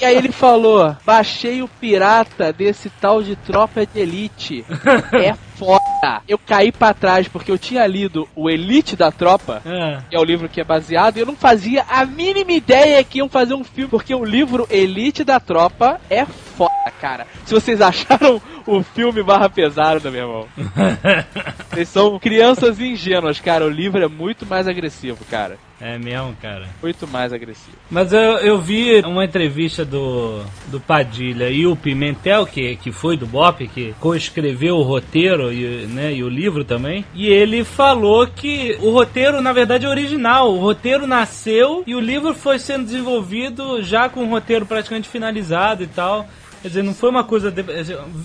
[0.00, 4.64] E aí ele falou: baixei o pirata desse tal de tropa de elite.
[5.12, 6.22] É foda.
[6.26, 10.02] Eu caí pra trás porque eu tinha lido o Elite da Tropa, Ah.
[10.08, 13.18] que é o livro que é baseado, e eu não fazia a mínima ideia que
[13.18, 17.26] iam fazer um filme, porque o livro Elite da Tropa é foda, cara.
[17.44, 20.48] Se vocês acharam o filme barra pesado, meu irmão.
[21.70, 23.64] Vocês são crianças ingênuas, cara.
[23.64, 25.56] O livro é muito mais agressivo, cara.
[25.80, 26.68] É mesmo, cara.
[26.82, 27.76] Muito mais agressivo.
[27.90, 33.16] Mas eu, eu vi uma entrevista do, do Padilha e o Pimentel, que, que foi
[33.16, 37.04] do Bop, que coescreveu o roteiro e, né, e o livro também.
[37.14, 40.52] E ele falou que o roteiro, na verdade, é original.
[40.52, 45.82] O roteiro nasceu e o livro foi sendo desenvolvido já com o roteiro praticamente finalizado
[45.82, 46.28] e tal.
[46.62, 47.50] Quer dizer, não foi uma coisa.
[47.50, 47.64] de-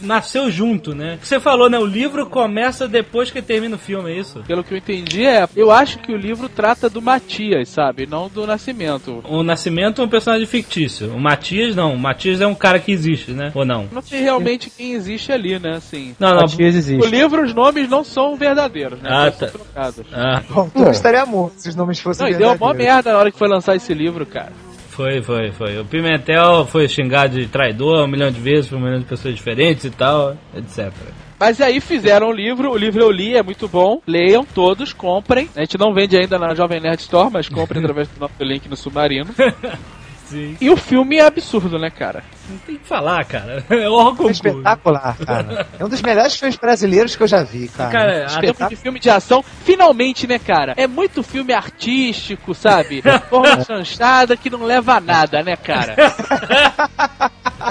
[0.02, 1.18] nasceu junto, né?
[1.22, 1.78] Você falou, né?
[1.80, 4.44] O livro começa depois que termina o filme, é isso?
[4.48, 5.48] Pelo que eu entendi, é.
[5.56, 8.06] Eu acho que o livro trata do Matias, sabe?
[8.06, 9.22] Não do Nascimento.
[9.28, 11.14] O Nascimento é um personagem fictício.
[11.14, 11.94] O Matias, não.
[11.94, 13.52] O Matias é um cara que existe, né?
[13.56, 13.88] Ou não?
[13.92, 15.78] Não sei realmente quem existe ali, né?
[15.78, 16.16] Assim.
[16.20, 16.42] Não, não.
[16.42, 17.10] Matias O existe.
[17.10, 19.10] livro, os nomes não são verdadeiros, né?
[19.12, 19.48] Ah, tá.
[19.48, 20.06] trocados.
[20.14, 22.96] Ah, Bom, tudo estaria morto se os nomes fossem Não, e deu uma mó verdadeiros.
[22.96, 24.52] merda na hora que foi lançar esse livro, cara.
[24.96, 25.78] Foi, foi, foi.
[25.78, 29.36] O Pimentel foi xingado de traidor um milhão de vezes por um milhão de pessoas
[29.36, 30.90] diferentes e tal, etc.
[31.38, 34.02] Mas aí fizeram o livro, o livro eu li, é muito bom.
[34.08, 35.50] Leiam todos, comprem.
[35.54, 38.70] A gente não vende ainda na Jovem Nerd Store, mas comprem através do nosso link
[38.70, 39.30] no Submarino.
[40.30, 40.58] Sim.
[40.60, 42.24] E o filme é absurdo, né, cara?
[42.50, 43.64] Não tem que falar, cara.
[43.70, 45.68] É órgão É espetacular, cara.
[45.80, 47.92] É um dos melhores filmes brasileiros que eu já vi, cara.
[47.92, 50.74] Cara, Até porque filme de ação, finalmente, né, cara?
[50.78, 53.04] É muito filme artístico, sabe?
[53.30, 55.96] Forma chanchada que não leva a nada, né, cara?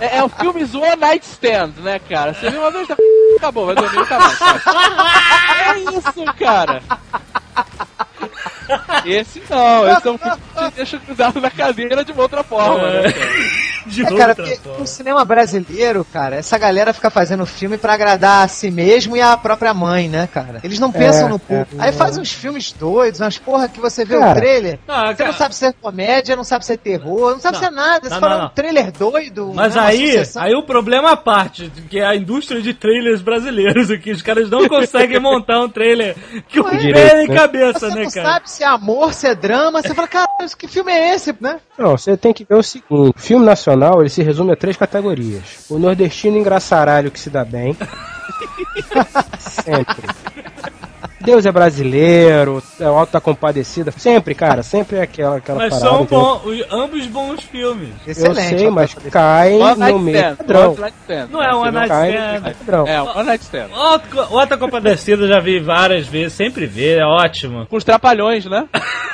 [0.01, 2.35] É, é o filme One Night Stand, né, cara?
[2.35, 2.97] Você viu uma vez, tá...
[3.37, 4.38] acabou, vai dormir nunca mais.
[4.38, 4.61] sabe?
[5.64, 6.83] É isso, cara.
[9.05, 12.43] Esse não, esse é um filme que te deixa grudado na cadeira de uma outra
[12.43, 13.31] forma, né, cara?
[13.87, 14.79] de É, cara, outra porque forma.
[14.79, 19.21] no cinema brasileiro, cara, essa galera fica fazendo filme pra agradar a si mesmo e
[19.21, 20.61] a própria mãe, né, cara?
[20.65, 21.77] Eles não pensam É, no público.
[21.79, 21.85] é.
[21.87, 24.35] Aí faz uns filmes doidos, umas porra que você vê o Cara.
[24.41, 24.79] trailer.
[24.89, 27.55] Ah, Você cara, não sabe se é comédia, não sabe se é terror, não sabe
[27.57, 27.61] Não.
[27.63, 28.09] se é nada.
[28.09, 28.49] Você Não, fala não, um não.
[28.51, 29.53] trailer doido.
[29.55, 33.91] Mas né, aí, aí o problema à parte, que é a indústria de trailers brasileiros
[33.93, 34.13] aqui.
[34.13, 36.17] Os caras não conseguem montar um trailer
[36.49, 37.35] que o pé em né?
[37.37, 38.27] cabeça, Você né, não cara?
[38.33, 39.83] sabe se é amor, se é drama.
[39.83, 41.59] Você fala, cara, que filme é esse, né?
[41.79, 45.66] Não, você tem que ver o seguinte: filme nacional ele se resume a três categorias:
[45.70, 47.77] o nordestino engraçaralho que se dá bem,
[49.40, 50.05] sempre.
[51.25, 55.71] Deus é brasileiro, é o Alto da Compadecida, sempre, cara, sempre é aquela, aquela Mas
[55.71, 55.89] parada.
[55.91, 56.21] são entendeu?
[56.25, 57.89] bom, os- ambos bons filmes.
[58.07, 58.59] Eu Excelente.
[58.59, 60.77] sei, ó, mas caem no meio padrão.
[61.31, 62.87] Não é One Você Night Stand.
[62.87, 63.69] É, One Night Stand.
[64.31, 67.67] O Outra Compadecida eu já vi várias vezes, sempre vê, é ótimo.
[67.67, 68.67] Com os trapalhões, né?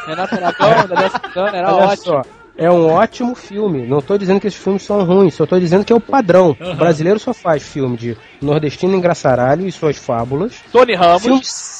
[0.07, 2.05] Renato Aragão, Daniel Santana, era Olha ótimo.
[2.05, 2.23] só,
[2.59, 3.87] é um ótimo filme.
[3.87, 6.57] Não tô dizendo que esses filmes são ruins, só tô dizendo que é o padrão.
[6.61, 10.55] O brasileiro só faz filme de nordestino engraçaralho e suas fábulas.
[10.73, 11.23] Tony Ramos.
[11.23, 11.80] Filmes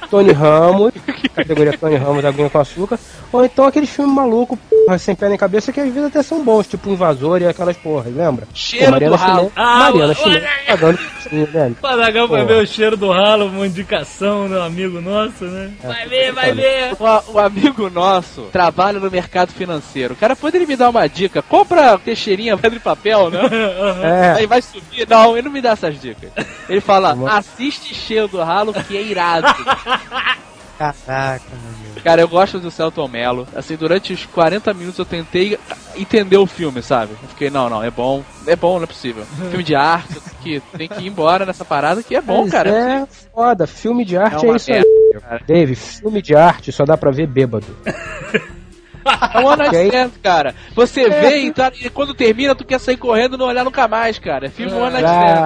[0.11, 0.91] Tony Ramos,
[1.33, 2.99] categoria Tony Ramos, Aguinha com Açúcar.
[3.31, 6.43] Ou então aqueles filmes malucos, porra, sem pé nem cabeça, que às vezes até são
[6.43, 8.45] bons, tipo Invasor e aquelas porras, lembra?
[8.53, 9.39] Cheiro Pô, Mariana do ralo.
[9.39, 11.75] Chimé- Ah, Mariana Chimé pagando sim, velho.
[11.81, 15.71] Padagão vai ver o cheiro do ralo, uma indicação do amigo nosso, né?
[15.81, 16.93] Vai ver, vai ver.
[16.99, 20.13] O, o amigo nosso trabalha no mercado financeiro.
[20.13, 21.41] O cara poderia me dar uma dica.
[21.41, 23.39] Compra Teixeirinha, pedra e papel, né?
[24.03, 25.07] É, Aí vai subir.
[25.09, 26.29] Não, ele não me dá essas dicas.
[26.67, 29.47] Ele fala, assiste Cheiro do Ralo, que é irado.
[30.77, 32.03] Caraca, meu Deus.
[32.03, 33.47] Cara, eu gosto do Celton Mello.
[33.55, 35.59] Assim, durante os 40 minutos eu tentei
[35.95, 37.11] entender o filme, sabe?
[37.21, 38.23] Eu fiquei, não, não, é bom.
[38.47, 39.23] É bom, não é possível.
[39.51, 42.69] Filme de arte, que tem que ir embora nessa parada que é bom, mas cara.
[42.71, 45.21] É foda, filme de arte É é, isso merda, aí.
[45.21, 45.43] cara.
[45.45, 47.67] Dave, filme de arte só dá pra ver bêbado.
[49.33, 49.87] É um one night Ok.
[49.87, 50.55] stand, cara.
[50.75, 53.87] Você vê e, tá- e quando termina, tu quer sair correndo e não olhar nunca
[53.87, 54.45] mais, cara.
[54.47, 55.41] É filme one night stand.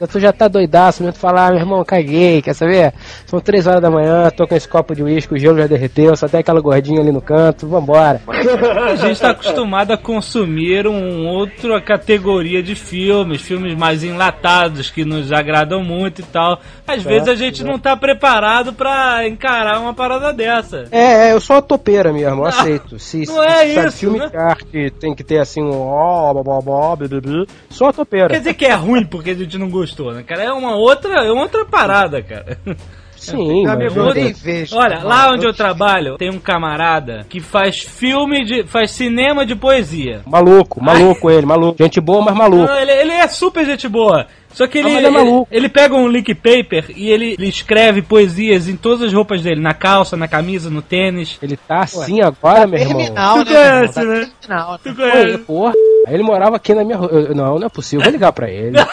[0.00, 2.92] Ah, tu já tá doidaço, mesmo tu falar, ah, meu irmão, caguei, quer saber?
[3.26, 6.16] São três horas da manhã, tô com esse copo de uísque, o gelo já derreteu,
[6.16, 8.20] só tem aquela gordinha ali no canto, vambora.
[8.28, 15.04] A gente tá acostumado a consumir um outra categoria de filmes, filmes mais enlatados que
[15.04, 16.60] nos agradam muito e tal.
[16.86, 20.84] Às vezes a gente não tá preparado pra encarar uma parada dessa.
[20.92, 22.75] É, é, eu sou a topeira mesmo, eu aceito.
[22.98, 24.28] Se, não é sabe, isso, filme né?
[24.28, 27.92] de arte tem que ter assim um ó, blá, blá, blá, blá, blá, sou a
[27.92, 28.28] topeira.
[28.28, 30.42] Quer dizer que é ruim porque a gente não gostou, né, cara?
[30.44, 32.58] É uma outra, é uma outra parada, cara.
[33.30, 34.76] Sim, amigo, eu nem vejo.
[34.76, 38.64] Olha, lá onde eu trabalho, tem um camarada que faz filme de.
[38.64, 40.20] faz cinema de poesia.
[40.26, 41.76] maluco, maluco ele, maluco.
[41.82, 42.66] Gente boa, mas maluco.
[42.66, 44.26] Não, ele, ele é super gente boa.
[44.52, 45.46] Só que ele, Ah, é maluco.
[45.50, 49.42] ele, ele pega um link paper e ele, ele escreve poesias em todas as roupas
[49.42, 51.36] dele, na calça, na camisa, no tênis.
[51.42, 52.96] Ele tá assim agora, meu irmão.
[52.96, 53.70] Terminal, Tu né?
[53.70, 54.28] conhece, Tá né?
[54.40, 54.94] terminal, Tu né?
[55.04, 55.38] Oi, conhece?
[55.38, 55.72] porra.
[56.06, 57.10] Aí ele morava aqui na minha rua.
[57.34, 58.02] Não, não é possível.
[58.04, 58.78] Vou ligar pra ele.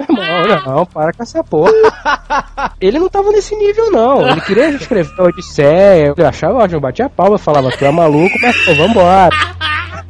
[0.08, 1.72] Não, não, para com essa porra.
[2.80, 4.26] Ele não tava nesse nível, não.
[4.28, 6.14] Ele queria escrever a Odisseia.
[6.16, 9.36] Eu achava ótimo, eu batia a palma, falava, tu é maluco, mas pô, vambora.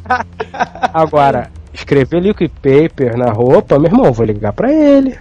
[0.95, 5.19] Agora, escrever liquid paper na roupa, meu irmão, vou ligar pra ele.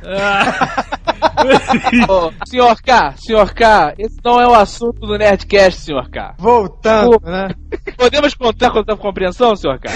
[2.08, 6.36] Ô, senhor K, senhor K, esse não é o assunto do Nerdcast, senhor K.
[6.38, 7.50] Voltando, né?
[7.98, 9.90] Podemos contar com a compreensão, senhor K?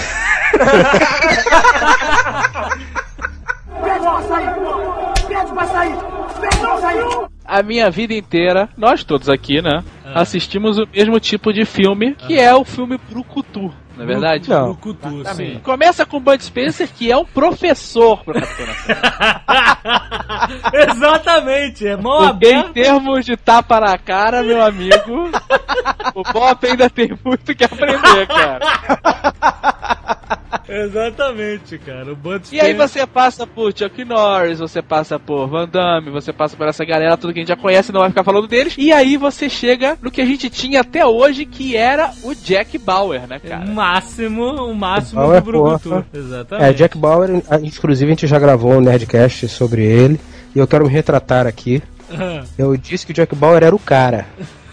[4.24, 5.26] Pede pra sair!
[5.28, 5.96] Pede pra sair!
[6.40, 7.28] Pede pra sair!
[7.44, 9.84] A minha vida inteira, nós todos aqui, né,
[10.14, 14.48] assistimos o mesmo tipo de filme, que é o filme Brucutu, não é verdade?
[14.50, 14.76] Não.
[15.34, 15.60] Sim.
[15.62, 18.74] Começa com Bud Spencer, que é um professor Nascimento.
[20.90, 25.30] Exatamente, é mão Porque em termos de tapa na cara, meu amigo,
[26.14, 28.60] o Bop ainda tem muito que aprender, cara.
[30.68, 32.12] Exatamente, cara.
[32.12, 36.32] O Bud E aí você passa por Chuck Norris, você passa por Van Damme, você
[36.32, 38.74] passa por essa galera, tudo que a gente já conhece, não vai ficar falando deles.
[38.78, 42.78] E aí você chega no que a gente tinha até hoje, que era o Jack
[42.78, 43.64] Bauer, né, cara?
[43.64, 45.88] O máximo, o máximo Bauer, do Brucutu.
[45.88, 46.06] porra.
[46.12, 46.68] Exatamente.
[46.68, 50.20] É, Jack Bauer, inclusive a gente já gravou um Nerdcast sobre ele.
[50.54, 51.82] E eu quero me retratar aqui.
[52.56, 54.26] Eu disse que o Jack Bauer era o cara.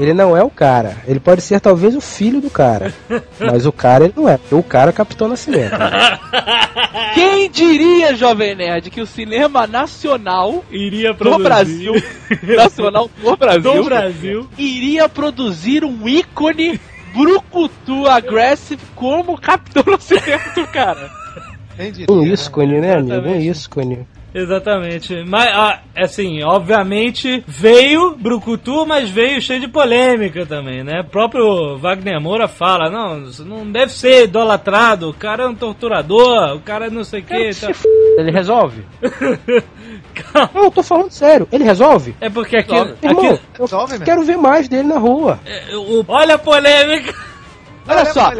[0.00, 0.96] Ele não é o cara.
[1.06, 2.90] Ele pode ser talvez o filho do cara.
[3.38, 4.38] Mas o cara ele não é.
[4.50, 5.76] O cara é Capitão Nascimento.
[7.14, 11.42] Quem diria, Jovem Nerd, que o cinema nacional Iria do produzir.
[11.42, 11.94] Brasil,
[12.56, 14.48] nacional do Brasil, Do Brasil.
[14.56, 16.80] iria produzir um ícone
[17.12, 21.10] brucutu aggressive como Capitão Nascimento, cara.
[22.08, 22.28] Um né?
[22.28, 23.28] ícone, né, amigo?
[23.28, 24.06] Um Exatamente.
[24.34, 25.24] Exatamente.
[25.26, 31.00] Mas, ah, assim, obviamente veio Brucutu, mas veio cheio de polêmica também, né?
[31.00, 35.54] O próprio Wagner Moura fala: não, isso não deve ser idolatrado, o cara é um
[35.54, 37.50] torturador, o cara é não sei o que.
[37.54, 37.72] Tá...
[38.18, 38.84] Ele resolve?
[40.54, 41.48] Não, eu tô falando sério.
[41.50, 42.14] Ele resolve?
[42.20, 42.74] É porque aqui.
[42.74, 45.38] Irmão, aqui eu Resolve, quero ver mais dele na rua.
[45.46, 47.14] é, o- olha a polêmica!
[47.88, 48.30] Olha só,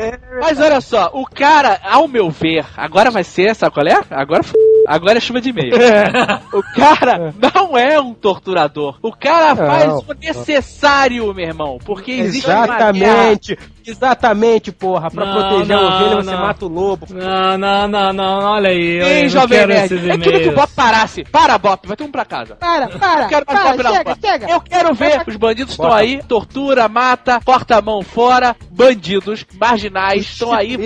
[0.40, 3.98] mas olha só, o cara, ao meu ver, agora vai ser, sabe qual é?
[4.11, 4.53] Agora f...
[4.90, 5.72] Agora é chuva de meio.
[6.53, 8.99] o cara não é um torturador.
[9.01, 9.66] O cara Não.
[9.68, 11.78] faz o necessário, meu irmão.
[11.84, 12.51] Porque existe.
[12.51, 15.09] Exatamente, exatamente, porra.
[15.09, 17.07] Pra Não, proteger a não, ovelha, você mata o lobo.
[17.09, 18.99] Não, não, não, não, olha aí.
[18.99, 20.55] olha aí, Ei, Jovem quero Nerd, esses é tudo que o.
[20.57, 21.22] Bop parasse.
[21.22, 22.57] Para, Bop, vai ter um pra casa.
[22.57, 23.95] Para, para, Não quero para, não.
[23.95, 24.51] chega, chega.
[24.51, 25.22] Eu quero ver.
[25.24, 28.57] Os bandidos estão aí, tortura, mata, corta a mão fora.
[28.72, 30.76] Bandidos, marginais, estão aí.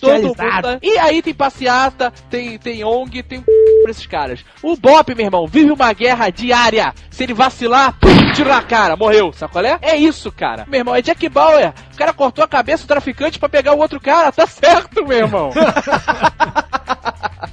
[0.00, 0.78] Todo mundo.
[0.82, 3.42] E aí tem passeata, tem, tem ONG, tem
[3.82, 4.44] pra esses caras.
[4.62, 6.94] O Bop, meu irmão, vive uma guerra diária.
[7.10, 9.32] Se ele vacilar, pum, tiro na cara, morreu.
[9.32, 9.78] Sabe qual é?
[9.82, 10.64] É isso, cara.
[10.68, 11.72] Meu irmão, é Jack Bauer.
[11.92, 14.30] O cara cortou a cabeça do traficante pra pegar o outro cara.
[14.32, 15.50] Tá certo, meu irmão.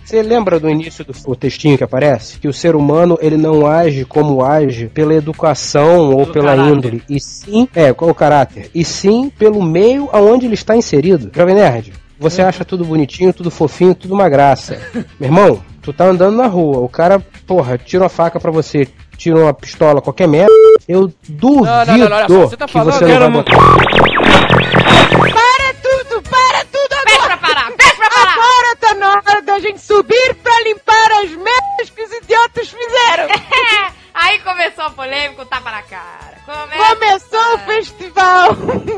[0.03, 2.37] Você lembra do início do o textinho que aparece?
[2.39, 6.71] Que o ser humano ele não age como age pela educação ou Pelo pela caráter.
[6.71, 8.69] índole, e sim, é, qual o caráter?
[8.75, 11.31] E sim pelo meio aonde ele está inserido.
[11.33, 11.93] Jovem Nerd,
[12.23, 14.79] você acha tudo bonitinho, tudo fofinho, tudo uma graça.
[15.19, 18.87] Meu irmão, tu tá andando na rua, o cara, porra, tira uma faca pra você,
[19.17, 20.51] tira uma pistola, qualquer merda,
[20.87, 23.43] eu duvido Não, não, não, olha só, você tá que falando- você não vai uma-
[23.43, 23.57] botar.
[25.33, 27.37] Para tudo, para tudo Pede agora.
[27.37, 28.33] pra parar, pede pra parar!
[28.33, 33.27] Agora tá na hora da gente subir pra limpar as merdas que os idiotas fizeram.
[34.13, 36.37] Aí começou a polêmica, o tapa na cara.
[36.45, 36.95] Começa...
[36.95, 38.49] Começou o festival!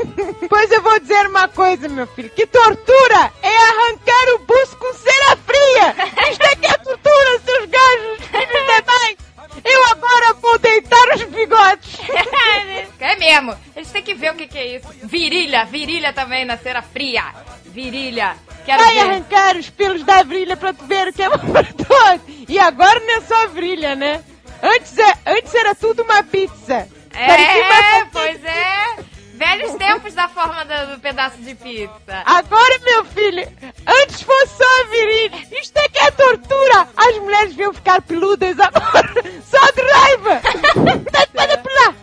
[0.49, 4.93] pois eu vou dizer uma coisa, meu filho: que tortura é arrancar o buço com
[4.93, 5.95] cera fria!
[6.31, 9.25] Isto é que é tortura, seus gajos, filhos!
[9.63, 11.97] Eu agora vou deitar os bigodes!
[12.99, 13.55] É mesmo.
[13.75, 14.87] Eles têm que ver o que, que é isso.
[15.03, 17.23] Virilha, virilha também na cera fria.
[17.65, 18.35] Virilha.
[18.65, 18.99] Quero Vai ver.
[19.01, 22.21] arrancar os pelos da virilha pra tu ver o que é todos!
[22.49, 24.23] E agora não é só a virilha, né?
[24.65, 26.87] Antes, é, antes era tudo uma pizza!
[27.11, 28.09] Parecia uma É, pizza.
[28.11, 29.15] pois é.
[29.35, 32.23] Velhos tempos da forma do, do pedaço de pizza.
[32.25, 33.45] Agora, meu filho,
[33.85, 35.47] antes fosse só a virilha.
[35.61, 36.87] Isto é que é tortura.
[36.95, 39.13] As mulheres deviam ficar peludas agora.
[39.45, 40.41] Só de raiva.
[40.73, 41.94] Tem de manipular.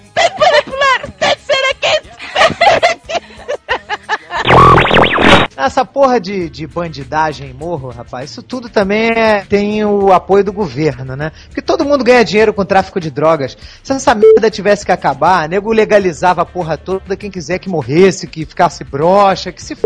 [5.65, 10.43] Essa porra de, de bandidagem em morro, rapaz, isso tudo também é, tem o apoio
[10.43, 11.31] do governo, né?
[11.47, 13.57] Porque todo mundo ganha dinheiro com tráfico de drogas.
[13.81, 18.27] Se essa merda tivesse que acabar, nego legalizava a porra toda, quem quiser que morresse,
[18.27, 19.83] que ficasse broxa, que se f...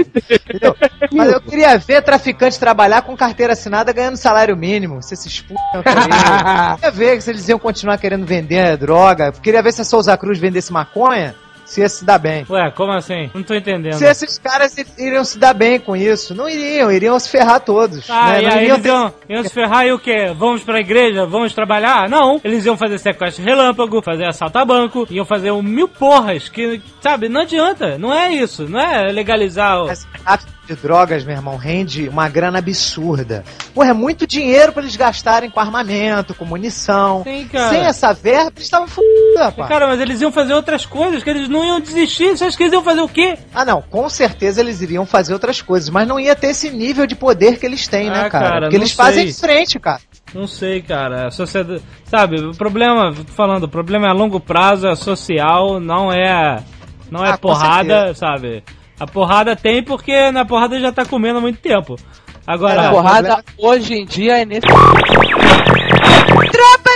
[0.00, 0.74] Entendeu?
[1.12, 5.02] Mas eu queria ver traficante trabalhar com carteira assinada ganhando salário mínimo.
[5.02, 5.62] Se esses putos.
[5.82, 9.30] Queria ver se eles iam continuar querendo vender droga.
[9.32, 11.34] Queria ver se a Souza Cruz vendesse maconha,
[11.68, 12.46] se ia se dar bem.
[12.48, 13.30] Ué, como assim?
[13.34, 13.92] Não tô entendendo.
[13.94, 16.34] Se esses caras iriam se dar bem com isso.
[16.34, 18.08] Não iriam, iriam se ferrar todos.
[18.08, 18.40] Ah, né?
[18.40, 20.32] e Não aí iriam eles iam, iam se ferrar e o quê?
[20.34, 21.26] Vamos pra igreja?
[21.26, 22.08] Vamos trabalhar?
[22.08, 22.40] Não.
[22.42, 26.80] Eles iam fazer sequestro relâmpago, fazer assalto a banco, iam fazer um mil porras que,
[27.02, 27.98] sabe, não adianta.
[27.98, 28.66] Não é isso.
[28.66, 29.86] Não é legalizar o...
[29.86, 33.42] Tráfico de drogas, meu irmão, rende uma grana absurda.
[33.74, 37.22] Porra, é muito dinheiro pra eles gastarem com armamento, com munição.
[37.24, 37.70] Sim, cara.
[37.70, 39.68] Sem essa verba, eles estavam fodidos, rapaz.
[39.68, 42.36] Cara, mas eles iam fazer outras coisas, que eles não iam desistir.
[42.36, 43.38] Você acha que eles iam fazer o quê?
[43.54, 47.06] Ah, não, com certeza eles iriam fazer outras coisas, mas não ia ter esse nível
[47.06, 48.48] de poder que eles têm, né, Ah, cara?
[48.48, 49.32] cara, Porque eles fazem sei.
[49.32, 50.00] de frente, cara.
[50.34, 51.28] Não sei, cara.
[51.28, 51.82] A sociedade.
[52.04, 56.62] Sabe, o problema, falando, o problema é a longo prazo, é social, não é.
[57.10, 58.62] Não é Ah, porrada, sabe?
[59.00, 61.96] A porrada tem porque na porrada já tá comendo há muito tempo.
[62.46, 62.82] Agora.
[62.82, 64.66] A É, porrada hoje em dia é nesse.
[64.66, 64.90] Tropa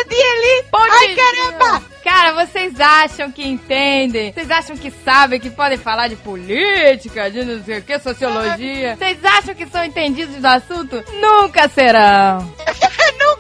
[0.09, 0.69] de elite.
[0.73, 1.17] Ai, Pontinho.
[1.17, 1.83] caramba.
[2.03, 4.33] Cara, vocês acham que entendem?
[4.33, 8.97] Vocês acham que sabem que podem falar de política, de não sei o que, sociologia?
[8.97, 11.05] Vocês acham que são entendidos do assunto?
[11.21, 12.39] Nunca serão.
[12.59, 13.37] Nunca serão.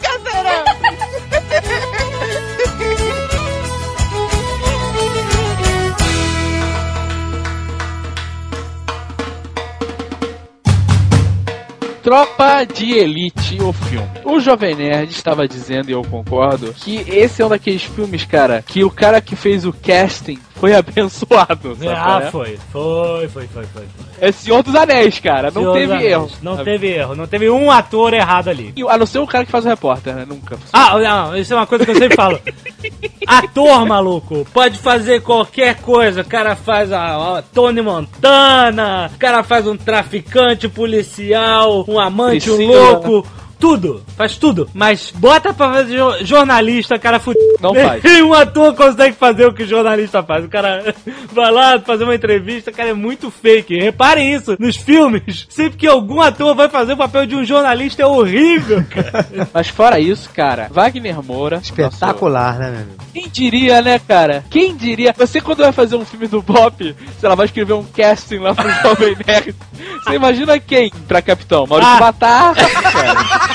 [12.12, 14.06] Tropa de Elite, o filme.
[14.22, 18.60] O Jovem Nerd estava dizendo, e eu concordo, que esse é um daqueles filmes, cara,
[18.60, 21.74] que o cara que fez o casting foi abençoado.
[21.74, 22.30] Sabe qual Ah, é?
[22.30, 22.58] foi.
[22.70, 23.82] Foi, foi, foi, foi.
[24.20, 25.50] É Senhor dos Anéis, cara.
[25.50, 26.10] Não Senhor teve dos Anéis.
[26.12, 26.30] erro.
[26.40, 26.70] Não sabe?
[26.70, 27.14] teve erro.
[27.16, 28.72] Não teve um ator errado ali.
[28.76, 30.24] E- A não ser o cara que faz o repórter, né?
[30.24, 30.56] Nunca.
[30.72, 32.38] Ah, não, isso é uma coisa que eu sempre falo.
[33.26, 36.20] Ator, maluco, pode fazer qualquer coisa.
[36.20, 42.50] O cara faz a, a Tony Montana, o cara faz um traficante policial, um amante,
[42.50, 42.90] um Priscila.
[42.92, 43.26] louco.
[43.62, 44.68] Tudo, faz tudo.
[44.74, 47.44] Mas bota pra fazer jo- jornalista, cara fudido.
[47.60, 48.02] Não faz.
[48.02, 50.44] Nenhum ator consegue fazer o que o jornalista faz.
[50.44, 50.92] O cara
[51.32, 53.78] vai lá fazer uma entrevista, o cara é muito fake.
[53.78, 58.02] Reparem isso, nos filmes, sempre que algum ator vai fazer o papel de um jornalista
[58.02, 59.28] é horrível, cara.
[59.54, 61.58] Mas fora isso, cara, Wagner Moura.
[61.62, 62.96] Espetacular, né, meu amigo?
[62.98, 64.44] nosso- Quem diria, né, cara?
[64.50, 65.14] Quem diria?
[65.16, 68.52] Você quando vai fazer um filme do Bop, sei lá, vai escrever um casting lá
[68.54, 69.54] pro Jovem Nerd.
[70.02, 71.64] Você imagina quem pra capitão?
[71.66, 71.98] Maurício Ah.
[72.00, 73.51] Batar, cara.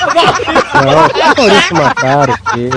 [0.84, 2.70] Não, que Maurício Mataro, que...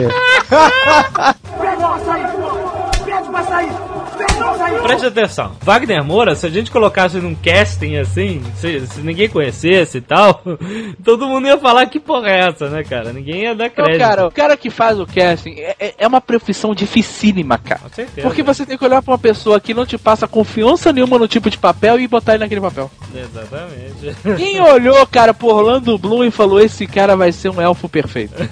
[4.84, 5.52] Preste atenção.
[5.62, 10.42] Wagner Moura, se a gente colocasse num casting assim, se, se ninguém conhecesse e tal,
[11.04, 13.14] todo mundo ia falar que porra é essa, né, cara?
[13.14, 14.00] Ninguém ia dar crédito.
[14.00, 17.82] cara, o cara que faz o casting é, é- é uma profissão dificílima, cara.
[17.82, 18.28] Com certeza.
[18.28, 21.28] Porque você tem que olhar pra uma pessoa que não te passa confiança nenhuma no
[21.28, 22.90] tipo de papel e botar ele naquele papel.
[23.16, 24.16] Exatamente.
[24.38, 28.34] Quem olhou, cara, pro Orlando Bloom e falou: esse cara vai ser um elfo perfeito?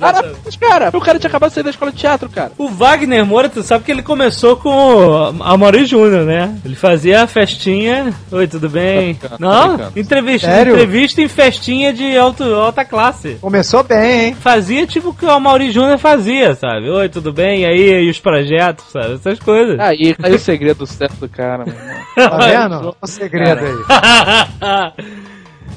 [0.00, 2.52] Cara, cara, o cara tinha acabado de sair da escola de teatro, cara.
[2.58, 4.70] O Wagner Moura, tu sabe que ele começou com
[5.00, 6.54] o Amaury Júnior, né?
[6.64, 8.12] Ele fazia a festinha.
[8.30, 9.14] Oi, tudo bem?
[9.14, 9.90] Brincando, tô Não?
[9.96, 10.72] Entrevista, Sério?
[10.72, 13.36] entrevista em festinha de alto, alta classe.
[13.40, 14.36] Começou bem, hein?
[14.38, 16.88] Fazia tipo o que o Amaury Júnior fazia, sabe?
[16.90, 17.62] Oi, tudo bem?
[17.62, 19.14] E aí, e os projetos, sabe?
[19.14, 19.78] Essas coisas.
[19.80, 21.76] Aí, aí o segredo do sucesso do cara, irmão.
[22.14, 22.96] Tá vendo?
[23.00, 24.92] O segredo aí.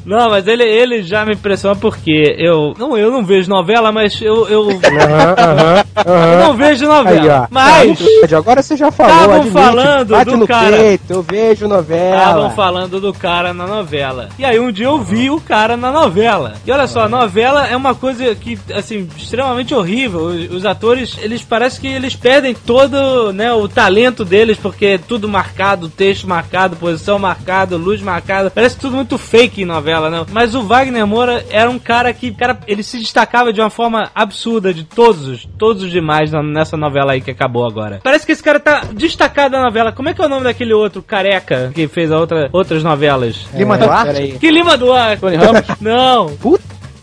[0.06, 2.74] Não, mas ele, ele já me impressiona porque eu.
[2.78, 4.48] Não, eu não vejo novela, mas eu.
[4.48, 6.38] Eu, Aham, aham, eu aham.
[6.48, 7.44] não vejo Aí, novela.
[7.44, 7.48] ó.
[7.50, 8.00] Mas.
[8.32, 10.78] Ah, Agora você já falou, Estavam falando bate do no cara.
[10.78, 12.18] peito, eu vejo novela.
[12.18, 14.30] Estavam falando do cara na novela.
[14.38, 16.56] E aí um dia eu vi o cara na novela.
[16.66, 20.22] E olha só, a novela é uma coisa que, assim, extremamente horrível.
[20.26, 24.98] Os, os atores, eles parece que eles perdem todo, né, o talento deles, porque é
[24.98, 28.50] tudo marcado, texto marcado, posição marcada, luz marcada.
[28.50, 30.26] Parece tudo muito fake em novela, né?
[30.32, 34.10] Mas o Wagner Moura era um cara que, cara, ele se destacava de uma forma
[34.14, 38.00] absurda de todos os, todos os demais na- nessa novela aí que acabou agora.
[38.04, 39.92] Parece que esse cara tá destacado na novela.
[39.92, 43.48] Como é que é o nome daquele outro careca que fez a outra, outras novelas?
[43.54, 44.06] Lima É, Duarte?
[44.14, 44.32] peraí.
[44.40, 45.22] Que Lima Duarte?
[45.22, 45.64] Tony Ramos?
[45.82, 46.38] Não.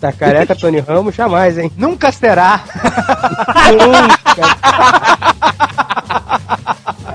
[0.01, 1.71] Tá careca, Tony Ramos, jamais, hein?
[1.77, 2.63] Nunca será.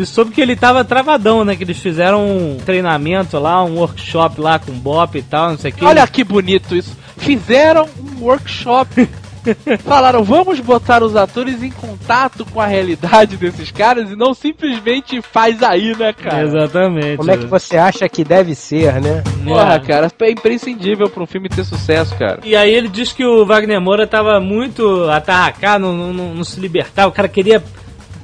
[0.00, 1.56] E soube que ele tava travadão, né?
[1.56, 5.70] Que eles fizeram um treinamento lá, um workshop lá com Bop e tal, não sei
[5.70, 5.84] o que.
[5.84, 6.96] Olha que bonito isso.
[7.16, 9.08] Fizeram um workshop.
[9.84, 15.22] Falaram, vamos botar os atores em contato com a realidade desses caras e não simplesmente
[15.22, 16.42] faz aí, né, cara?
[16.42, 17.16] Exatamente.
[17.16, 19.22] Como é que você acha que deve ser, né?
[19.44, 19.78] Porra, É.
[19.78, 22.40] cara, é imprescindível pra um filme ter sucesso, cara.
[22.44, 26.44] E aí ele diz que o Wagner Moura tava muito atarracado, não, não, não- não
[26.44, 27.62] se libertava, o cara queria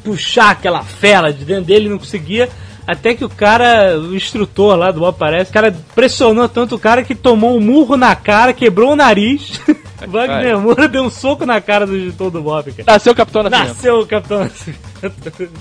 [0.05, 2.49] puxar aquela fera de dentro dele e não conseguia.
[2.87, 6.79] Até que o cara, o instrutor lá do Bob parece, o cara pressionou tanto o
[6.79, 9.59] cara que tomou um murro na cara, quebrou o nariz.
[10.07, 12.93] Wagner Moura deu um soco na cara do editor do Bob, cara.
[12.93, 13.69] Nasceu o Capitão Nascimento.
[13.69, 14.81] Nasceu o Capitão Nascimento.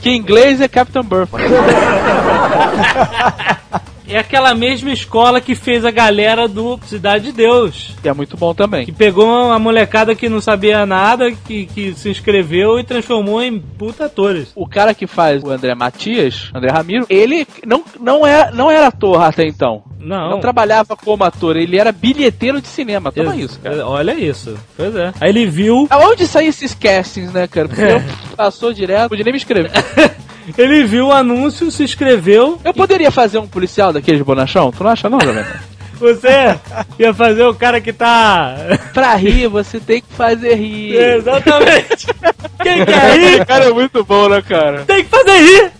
[0.02, 1.46] Que em inglês é Captain Burford.
[4.08, 7.95] É aquela mesma escola que fez a galera do Cidade de Deus.
[8.01, 8.86] Que é muito bom também.
[8.86, 13.60] Que pegou uma molecada que não sabia nada, que, que se inscreveu e transformou em
[13.60, 14.51] puta atores.
[14.56, 18.88] O cara que faz o André Matias, André Ramiro, ele não, não, era, não era
[18.88, 19.84] ator até então.
[19.99, 20.32] Não.
[20.32, 23.12] Não trabalhava como ator, ele era bilheteiro de cinema.
[23.12, 23.88] Toma isso, cara.
[23.88, 24.58] Olha isso.
[24.76, 25.14] Pois é.
[25.20, 25.88] Aí ele viu.
[25.89, 27.70] Aonde saem esses castings, né, cara?
[27.70, 28.04] Porque eu
[28.36, 29.72] passou direto, podia nem me inscrever.
[30.58, 32.60] Ele viu o anúncio, se inscreveu.
[32.64, 34.72] Eu poderia fazer um policial daqueles bonachão?
[34.72, 35.44] Tu não acha não, Jovem?
[36.00, 36.58] Você
[37.00, 38.56] ia fazer o cara que tá.
[38.94, 40.96] pra rir, você tem que fazer rir.
[40.96, 42.08] Exatamente.
[42.62, 44.84] Quem quer rir, cara é muito bom, né, cara?
[44.86, 45.72] tem que fazer rir.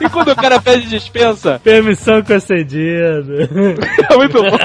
[0.00, 3.48] E quando o cara pede dispensa, Permissão concedida.
[4.10, 4.58] é muito bom.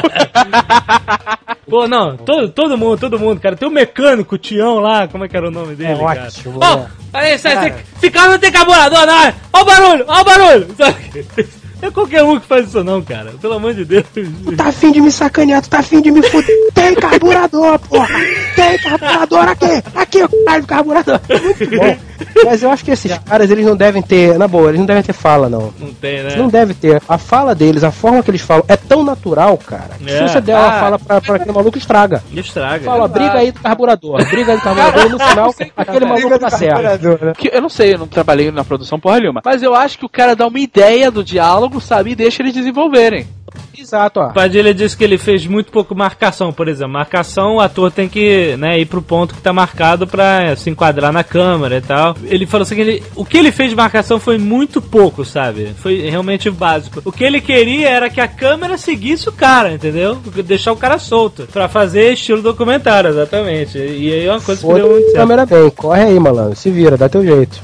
[1.69, 3.55] Pô, não, todo, todo mundo, todo mundo, cara.
[3.55, 6.23] Tem o mecânico, o Tião lá, como é que era o nome dele, É cara?
[6.25, 6.87] ótimo, Ó, né?
[7.13, 9.23] aí, esse, esse, esse carro não tem carburador, não.
[9.23, 9.35] é?
[9.53, 10.67] Ó o barulho, ó o barulho.
[11.81, 13.31] É qualquer um que faz isso não, cara.
[13.41, 14.05] Pelo amor de Deus.
[14.13, 16.55] Tu tá afim de me sacanear, tu tá afim de me fuder.
[16.73, 18.07] Tem carburador, porra!
[18.55, 19.83] Tem carburador aqui!
[19.95, 21.19] Aqui, o caralho do carburador!
[21.43, 21.97] Muito bom.
[22.45, 25.01] Mas eu acho que esses caras, eles não devem ter, na boa, eles não devem
[25.03, 25.73] ter fala, não.
[25.79, 26.35] Não tem, né?
[26.35, 27.01] Não devem ter.
[27.09, 29.95] A fala deles, a forma que eles falam, é tão natural, cara.
[29.97, 30.17] que É.
[30.17, 30.79] Se você der uma Ah.
[30.79, 32.23] fala pra, pra aquele maluco, estraga.
[32.31, 32.83] Estraga.
[32.85, 36.49] Fala, briga aí do carburador, briga aí do carburador, e no final, aquele maluco tá
[36.51, 37.33] certo.
[37.37, 39.41] Que- Eu não sei, eu não trabalhei na produção porra nenhuma.
[39.43, 42.11] Mas eu acho que o cara dá uma ideia do diálogo, sabe?
[42.11, 43.27] E deixa eles desenvolverem.
[43.75, 44.29] sensato, ó.
[44.29, 46.93] Padilha disse que ele fez muito pouco marcação, por exemplo.
[46.93, 51.11] Marcação, o ator tem que né, ir pro ponto que tá marcado pra se enquadrar
[51.11, 52.15] na câmera e tal.
[52.23, 55.73] Ele falou assim que ele, o que ele fez de marcação foi muito pouco, sabe?
[55.77, 57.01] Foi realmente básico.
[57.05, 60.17] O que ele queria era que a câmera seguisse o cara, entendeu?
[60.45, 61.47] Deixar o cara solto.
[61.51, 63.77] Pra fazer estilo documentário, exatamente.
[63.77, 65.15] E aí é uma coisa que deu muito certo.
[65.15, 66.55] câmera bem, corre aí, malandro.
[66.55, 67.59] Se vira, dá teu jeito.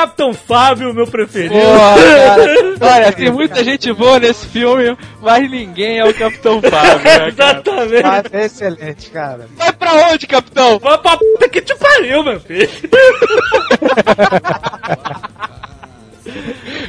[0.00, 1.54] Capitão Fábio, meu preferido.
[1.54, 1.96] Porra.
[2.94, 7.28] Olha, tem muita gente boa nesse filme, mas ninguém é o Capitão Fábio, né, cara?
[7.28, 8.06] Exatamente.
[8.06, 9.46] Ah, é excelente, cara.
[9.56, 10.78] Vai pra onde, Capitão?
[10.78, 12.70] Vai pra puta que te pariu, meu filho.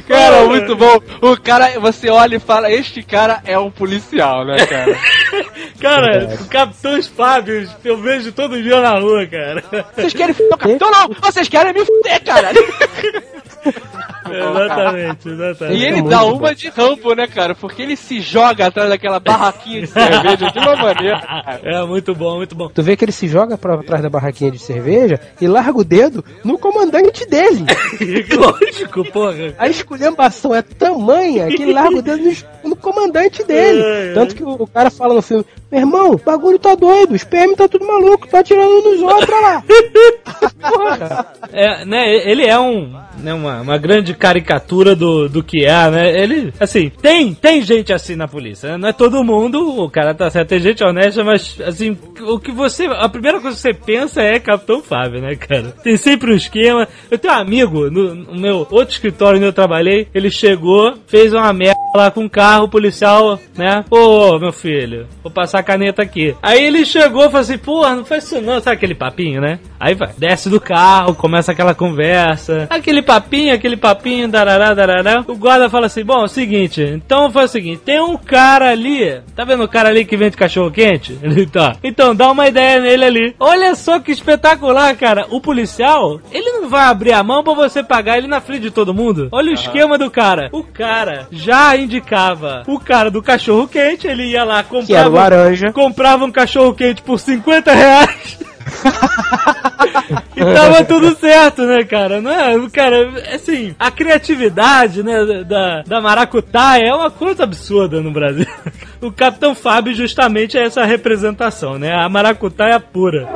[0.08, 1.00] Cara, muito bom.
[1.20, 4.98] O cara, você olha e fala, este cara é um policial, né, cara?
[5.80, 9.64] Cara, o Capitão Fábio, eu vejo todo dia na rua, cara.
[9.96, 10.90] Vocês querem fuder o Capitão?
[10.92, 12.50] Não, vocês querem me fuder, cara.
[14.62, 15.80] exatamente, exatamente.
[15.80, 16.38] E ele dá bom.
[16.38, 17.54] uma de rampo, né, cara?
[17.54, 21.20] Porque ele se joga atrás daquela barraquinha de cerveja de uma maneira.
[21.20, 21.60] cara.
[21.62, 22.68] É, muito bom, muito bom.
[22.68, 25.84] Tu vê que ele se joga pra trás da barraquinha de cerveja e larga o
[25.84, 27.64] dedo no comandante dele.
[28.32, 29.54] Lógico, porra.
[29.58, 33.82] A esculhambação é tamanha que ele larga o dedo no, no comandante dele.
[33.82, 34.14] Ai, ai.
[34.14, 37.24] Tanto que o, o cara fala no filme: Meu irmão, o bagulho tá doido, os
[37.24, 39.62] PM tá tudo maluco, tá atirando nos outros lá.
[40.60, 41.26] Porra.
[41.52, 46.22] É, né, ele é um, né, uma, uma grande caricatura do, do que é, né?
[46.22, 48.76] Ele, assim, tem, tem gente assim na polícia, né?
[48.76, 52.52] Não é todo mundo, o cara tá certo, tem gente honesta, mas, assim, o que
[52.52, 55.74] você, a primeira coisa que você pensa é Capitão Fábio, né, cara?
[55.82, 56.86] Tem sempre um esquema.
[57.10, 61.32] Eu tenho um amigo no, no meu outro escritório onde eu trabalhei, ele chegou, fez
[61.32, 63.84] uma merda lá com um carro, policial, né?
[63.90, 66.36] Pô, meu filho, vou passar a caneta aqui.
[66.40, 69.58] Aí ele chegou e falou assim, porra, não faz isso não, sabe aquele papinho, né?
[69.80, 75.24] Aí vai, desce do carro, começa aquela conversa, aquele papinho, aquele papinho, darará, darará.
[75.26, 78.70] O guarda fala assim, bom, é o seguinte, então faz o seguinte, tem um cara
[78.70, 81.18] ali, tá vendo o cara ali que vende cachorro quente?
[81.22, 81.76] Ele tá.
[81.82, 83.36] Então dá uma ideia nele ali.
[83.38, 85.26] Olha só que espetacular, cara.
[85.30, 88.70] O policial, ele não vai abrir a mão pra você pagar ele na frente de
[88.70, 89.28] todo mundo.
[89.32, 90.48] Olha o esquema do cara.
[90.52, 95.12] O cara já indicava o cara do cachorro quente, ele ia lá Que era o
[95.12, 95.72] laranja.
[95.72, 98.38] comprava um cachorro quente por 50 reais.
[100.36, 102.20] e tava tudo certo, né, cara?
[102.20, 108.10] Não é, cara, assim, a criatividade, né, da, da maracutaia é uma coisa absurda no
[108.10, 108.46] Brasil.
[109.02, 111.92] O Capitão Fábio justamente é essa representação, né?
[111.92, 113.28] A maracutaia pura.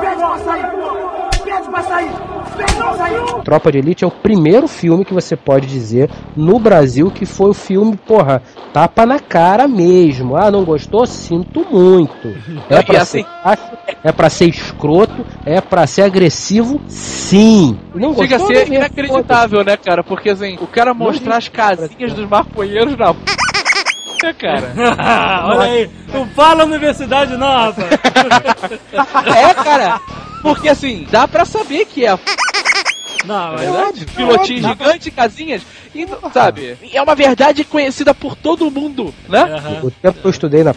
[3.43, 7.49] Tropa de Elite é o primeiro filme que você pode dizer no Brasil que foi
[7.51, 8.41] o filme, porra,
[8.73, 10.35] tapa na cara mesmo.
[10.35, 11.05] Ah, não gostou?
[11.07, 12.35] Sinto muito.
[12.69, 17.77] É pra assim- ser fácil, é pra ser escroto, é pra ser agressivo, sim.
[17.95, 18.55] Não Chega a gostou?
[18.57, 20.03] ser Não, inacreditável, né, cara?
[20.03, 23.13] Porque assim, o cara mostrar as casinhas dos maconheiros na.
[23.13, 24.73] né, cara?
[25.47, 27.87] Olha aí, não fala universidade não, rapaz.
[29.37, 29.99] É, cara.
[30.55, 32.17] Porque assim, dá pra saber que é
[33.25, 34.05] Não, mas verdade.
[34.15, 35.61] Pilotinho gigante, casinhas.
[35.93, 39.41] E, sabe, é uma verdade conhecida por todo mundo, né?
[39.41, 39.79] Aham.
[39.83, 40.73] O tempo que eu estudei na.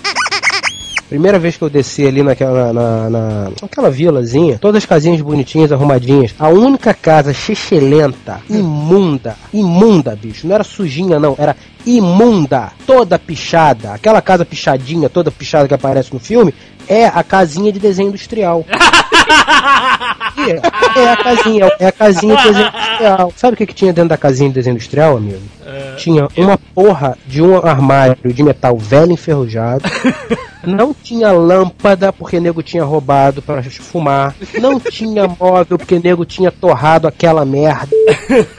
[1.09, 5.73] Primeira vez que eu desci ali naquela, na, na- naquela vilazinha, todas as casinhas bonitinhas,
[5.73, 6.33] arrumadinhas.
[6.39, 10.47] A única casa xixelenta, imunda, imunda, bicho.
[10.47, 13.93] Não era sujinha, não, era imunda, toda pichada.
[13.93, 16.55] Aquela casa pichadinha, toda pichada que aparece no filme,
[16.87, 18.64] é a casinha de desenho industrial.
[20.41, 23.33] É, é a casinha, é a casinha de desenho industrial.
[23.37, 25.43] Sabe o que, que tinha dentro da casinha de desenho industrial, amigo?
[25.97, 29.85] Tinha uma porra de um armário de metal velho enferrujado.
[30.65, 34.35] Não tinha lâmpada porque nego tinha roubado para fumar.
[34.61, 37.89] Não tinha móvel porque nego tinha torrado aquela merda.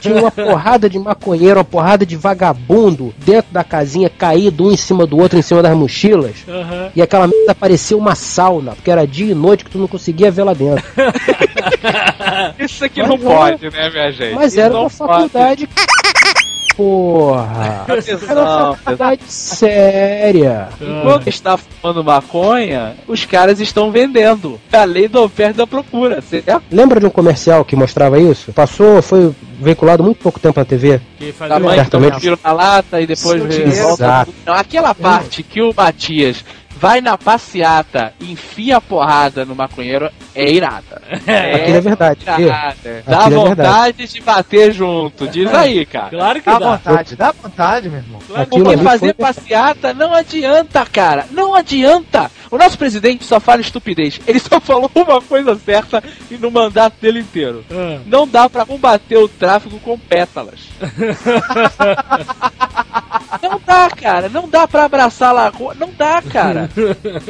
[0.00, 4.76] Tinha uma porrada de maconheiro, uma porrada de vagabundo dentro da casinha, caído um em
[4.76, 6.36] cima do outro, em cima das mochilas.
[6.48, 6.90] Aham.
[6.94, 10.30] E aquela merda parecia uma sauna, porque era dia e noite que tu não conseguia
[10.30, 10.84] ver lá dentro.
[12.58, 14.34] Isso aqui Mas não pode, né, minha gente?
[14.34, 15.68] Mas Isso era uma pode.
[16.86, 17.84] Porra!
[17.88, 20.68] Atenção, faculdade séria.
[20.80, 24.60] Enquanto está fumando maconha, os caras estão vendendo.
[24.72, 26.62] É a lei da oferta e da procura, certo?
[26.70, 28.52] Lembra de um comercial que mostrava isso?
[28.52, 31.00] Passou, foi veiculado muito pouco tempo na TV.
[31.18, 31.56] Que fazia-
[32.10, 34.26] que tiro na lata e depois vê- volta.
[34.46, 36.44] Aquela parte que o Matias
[36.82, 41.00] vai na passeata e enfia a porrada no maconheiro é irada.
[41.54, 42.20] Aquilo é verdade.
[42.40, 43.04] irada.
[43.06, 45.28] Dá Aquilo é vontade de bater junto.
[45.28, 46.10] Diz aí, cara.
[46.10, 46.70] Claro que Dá dá.
[46.76, 48.20] vontade, dá vontade, meu irmão.
[48.34, 51.24] Aquilo Porque fazer foi- passeata não adianta, cara.
[51.30, 52.28] Não adianta.
[52.50, 54.20] O nosso presidente só fala estupidez.
[54.26, 57.64] Ele só falou uma coisa certa e no mandato dele inteiro.
[57.70, 58.00] Ah.
[58.06, 60.58] Não dá pra combater o tráfico com pétalas.
[63.42, 64.28] Não dá, cara.
[64.28, 65.74] Não dá pra abraçar a lagoa.
[65.74, 66.70] Não dá, cara.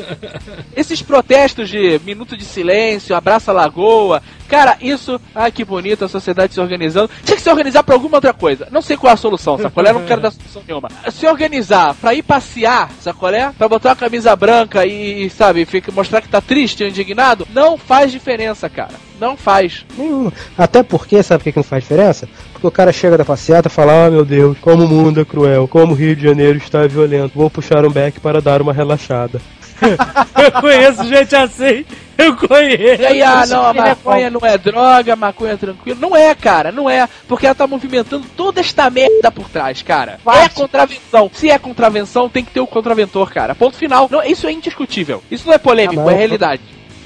[0.77, 4.23] Esses protestos de minuto de silêncio, abraça a lagoa.
[4.47, 5.19] Cara, isso.
[5.35, 7.11] Ai, que bonito a sociedade se organizando.
[7.25, 8.69] Tinha que se organizar pra alguma outra coisa.
[8.71, 9.89] Não sei qual é a solução, sacolé?
[9.89, 10.91] Eu não quero dar solução nenhuma.
[11.11, 13.51] Se organizar pra ir passear, sacolé?
[13.57, 18.13] Pra botar uma camisa branca e, sabe, fica, mostrar que tá triste, indignado, não faz
[18.13, 18.93] diferença, cara.
[19.19, 19.87] Não faz.
[19.97, 20.33] Nenhuma.
[20.59, 22.29] Até porque, sabe por que que não faz diferença?
[22.63, 25.25] Porque o cara chega da passeata e fala: Ah, meu Deus, como o mundo é
[25.25, 28.73] cruel, como o Rio de Janeiro está violento, vou puxar um beck para dar uma
[28.73, 29.41] relaxada.
[29.83, 31.85] Eu conheço gente assim.
[32.17, 33.03] Eu conheço.
[33.03, 35.99] E aí, ah, não, a maconha não é droga, a maconha é tranquilo.
[36.01, 37.09] Não é, cara, não é.
[37.27, 40.21] Porque ela tá movimentando toda esta merda por trás, cara.
[40.25, 41.29] É contravenção.
[41.35, 43.57] Se é contravenção, tem que ter o contraventor, cara.
[43.57, 44.09] Ponto final.
[44.09, 45.21] Não, isso é indiscutível.
[45.29, 46.63] Isso não é polêmico, Ah, mas é realidade.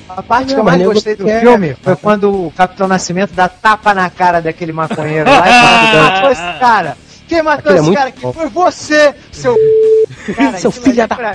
[0.08, 3.92] A parte que eu mais gostei do filme foi quando o Capitão Nascimento dá tapa
[3.92, 6.96] na cara daquele maconheiro lá e fala, "Quem matou esse cara?
[7.28, 8.10] Quem matou Aquilo é esse muito cara?
[8.12, 9.56] Que foi você, seu...
[10.36, 11.32] Cara, Seu filho ali da pra-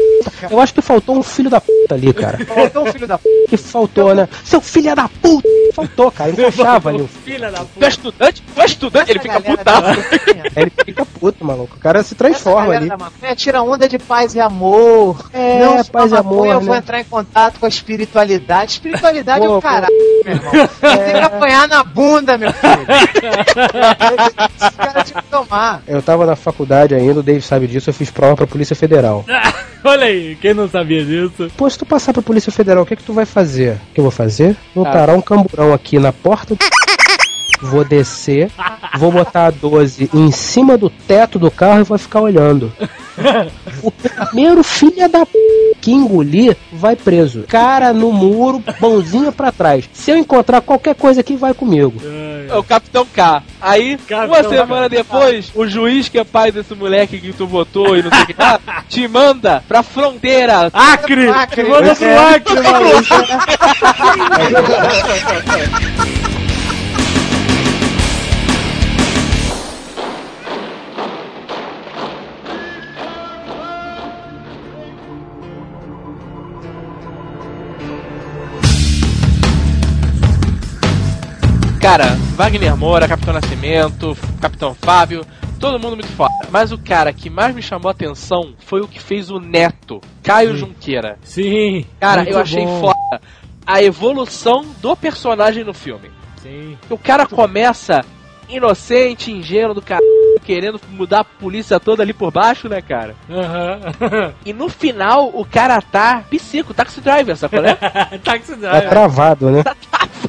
[0.49, 2.37] Eu acho que faltou um filho da puta ali, cara.
[2.45, 3.23] Faltou um filho da p...
[3.47, 4.27] Que faltou, né?
[4.43, 5.47] Seu filho da puta!
[5.73, 6.31] Faltou, cara.
[6.31, 7.07] Encaixava ali.
[7.23, 7.87] Filha da Tu é puta.
[7.87, 8.43] estudante?
[8.53, 9.11] Tu é estudante?
[9.11, 11.77] Ele fica Aí ele fica puto, maluco.
[11.77, 12.89] O cara se transforma ali.
[12.89, 15.29] da maconha tira onda de paz e amor.
[15.31, 16.79] É, não, paz e amor, Eu vou né?
[16.79, 18.71] entrar em contato com a espiritualidade.
[18.73, 19.93] Espiritualidade é o caralho,
[20.25, 20.51] meu irmão.
[20.51, 22.85] Você tem que apanhar na bunda, meu filho.
[24.61, 25.80] Esse cara tinha que tomar.
[25.87, 29.25] Eu tava na faculdade ainda, o Dave sabe disso, eu fiz prova pra Polícia Federal.
[29.83, 31.49] Olha aí, quem não sabia disso?
[31.57, 33.73] Pô, se tu passar pra Polícia Federal, o que que tu vai fazer?
[33.89, 34.55] O que eu vou fazer?
[34.75, 34.91] Vou Tá.
[34.91, 36.59] parar um camburão aqui na porta do...
[37.61, 38.49] Vou descer,
[38.97, 42.73] vou botar a 12 em cima do teto do carro e vou ficar olhando.
[43.83, 45.31] O primeiro filho da p...
[45.79, 47.43] que engolir vai preso.
[47.47, 49.87] Cara no muro, mãozinha pra trás.
[49.93, 51.93] Se eu encontrar qualquer coisa aqui, vai comigo.
[52.49, 53.43] É o Capitão K.
[53.61, 57.95] Aí, Capitão uma semana depois, o juiz que é pai desse moleque que tu votou
[57.95, 58.59] e não sei o que lá,
[58.89, 60.69] te manda pra fronteira.
[60.73, 61.29] Acre!
[61.29, 61.63] Acre.
[61.69, 62.35] Manda pro É.
[62.35, 63.05] Acre, maluco.
[81.81, 82.05] Cara,
[82.35, 85.25] Wagner Moura, Capitão Nascimento, Capitão Fábio,
[85.59, 86.31] todo mundo muito foda.
[86.51, 89.99] Mas o cara que mais me chamou a atenção foi o que fez o Neto,
[90.23, 91.17] Caio Junqueira.
[91.23, 91.85] Sim.
[91.99, 92.81] Cara, muito eu achei bom.
[92.81, 93.21] foda
[93.65, 96.11] a evolução do personagem no filme.
[96.41, 96.77] Sim.
[96.89, 98.03] O cara começa
[98.49, 100.01] inocente, ingênuo do cara,
[100.43, 103.15] querendo mudar a polícia toda ali por baixo, né, cara?
[103.29, 104.33] Aham.
[104.45, 107.75] E no final, o cara tá psico, taxi driver, sacou, né?
[108.23, 108.89] Taxi Tá Driver.
[108.89, 109.63] travado, né?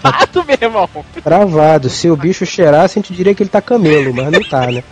[0.03, 0.88] Fato, meu irmão.
[1.22, 1.88] Travado.
[1.88, 4.82] Se o bicho cheirasse, a gente diria que ele tá camelo, mas não tá, né?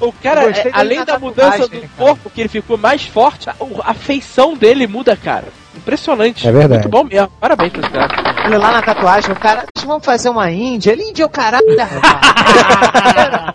[0.00, 1.88] O cara, é, além da mudança do cara.
[1.96, 5.46] corpo, que ele ficou mais forte, a, a feição dele muda, cara.
[5.76, 6.46] Impressionante.
[6.46, 6.82] É verdade.
[6.82, 7.28] Muito bom mesmo.
[7.40, 8.34] Parabéns pra esse cara.
[8.46, 10.92] Olha lá na tatuagem, o cara, "Vocês vão fazer uma índia.
[10.92, 13.54] Ele índia é o caralho, rapaz.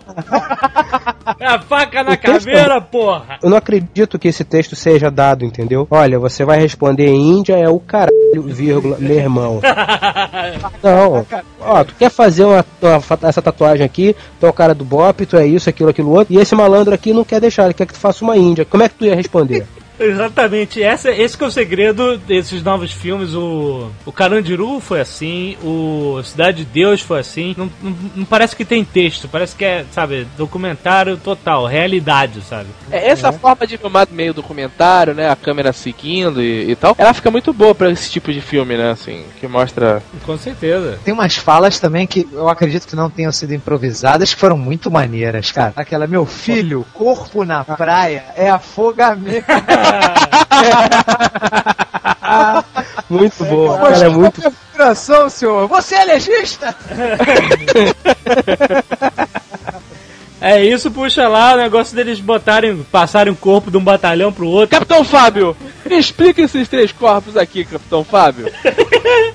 [1.38, 3.38] É a faca na O texto- caveira, porra.
[3.42, 5.86] Eu não acredito que esse texto seja dado, entendeu?
[5.90, 9.60] Olha, você vai responder Índia é o caralho, vírgula, meu irmão.
[10.82, 11.26] Não.
[11.60, 15.24] Ó, tu quer fazer uma, uma essa tatuagem aqui, tu é o cara do Bop,
[15.26, 17.86] tu é isso, aquilo, aquilo outro, e esse malandro aqui não quer deixar, ele quer
[17.86, 18.64] que tu faça uma Índia.
[18.64, 19.66] Como é que tu ia responder?
[20.00, 23.34] Exatamente, essa, esse que é o segredo desses novos filmes.
[23.34, 27.54] O, o Carandiru foi assim, o Cidade de Deus foi assim.
[27.56, 32.68] Não, não, não parece que tem texto, parece que é, sabe, documentário total, realidade, sabe?
[32.90, 35.28] É, essa forma de filmar meio documentário, né?
[35.28, 38.76] A câmera seguindo e, e tal, ela fica muito boa pra esse tipo de filme,
[38.76, 38.90] né?
[38.90, 40.02] Assim, que mostra.
[40.24, 40.98] Com certeza.
[41.04, 44.90] Tem umas falas também que eu acredito que não tenham sido improvisadas, que foram muito
[44.90, 45.74] maneiras, cara.
[45.76, 49.44] Aquela, meu filho, corpo na praia é afogamento.
[53.10, 54.40] Muito bom, cara, é muito.
[54.72, 55.66] Coração, senhor.
[55.66, 56.74] Você é legista?
[60.42, 64.48] É isso, puxa lá o negócio deles botarem, passarem o corpo de um batalhão pro
[64.48, 64.70] outro.
[64.70, 65.54] Capitão Fábio,
[65.90, 68.50] me explica esses três corpos aqui, Capitão Fábio.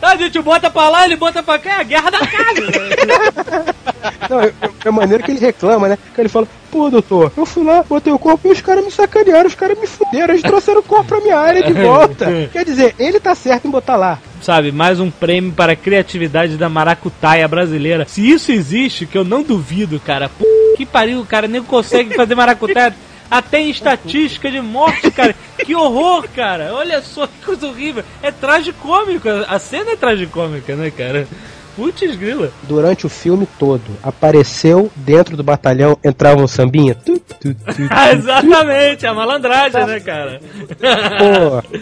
[0.01, 3.75] A gente bota pra lá, ele bota pra cá, é a guerra da casa.
[4.29, 4.53] Não, é,
[4.85, 5.97] é maneiro que ele reclama, né?
[6.13, 8.91] Que ele fala, pô, doutor, eu fui lá, botei o corpo e os caras me
[8.91, 12.27] sacanearam, os caras me fuderam, eles trouxeram o corpo pra minha área de volta.
[12.53, 14.19] Quer dizer, ele tá certo em botar lá.
[14.41, 18.05] Sabe, mais um prêmio para a criatividade da maracutaia brasileira.
[18.07, 20.29] Se isso existe, que eu não duvido, cara.
[20.29, 20.45] P...
[20.77, 22.95] Que pariu, o cara nem consegue fazer maracutaia.
[23.29, 25.35] Até em estatística de morte, cara.
[25.57, 26.73] Que horror, cara.
[26.73, 28.03] Olha só que coisa horrível.
[28.21, 29.27] É tragicômico.
[29.47, 31.27] A cena é tragicômica, né, cara?
[31.75, 32.51] Putz, grila.
[32.63, 36.95] Durante o filme todo, apareceu dentro do batalhão, entrava um sambinha.
[36.95, 37.55] Tu, tu, tu,
[37.89, 40.39] Ah, exatamente, a malandragem, né, cara?
[40.79, 41.77] Pô,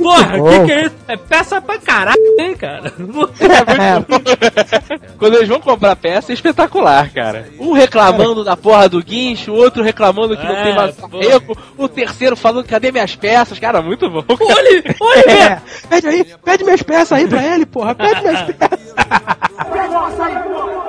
[0.00, 0.48] Porra, bom.
[0.48, 0.94] que que é isso?
[1.08, 2.92] É peça pra caralho, hein, cara?
[5.18, 7.48] Quando eles vão comprar peça, é espetacular, cara.
[7.58, 11.18] Um reclamando da porra do guincho, o outro reclamando que não É, tem mais porra.
[11.18, 14.24] arrego, o terceiro falando cadê minhas peças, cara, muito bom.
[14.28, 18.94] Olha, olha, é, pede aí, pede minhas peças aí pra ele, porra, pede minhas peças.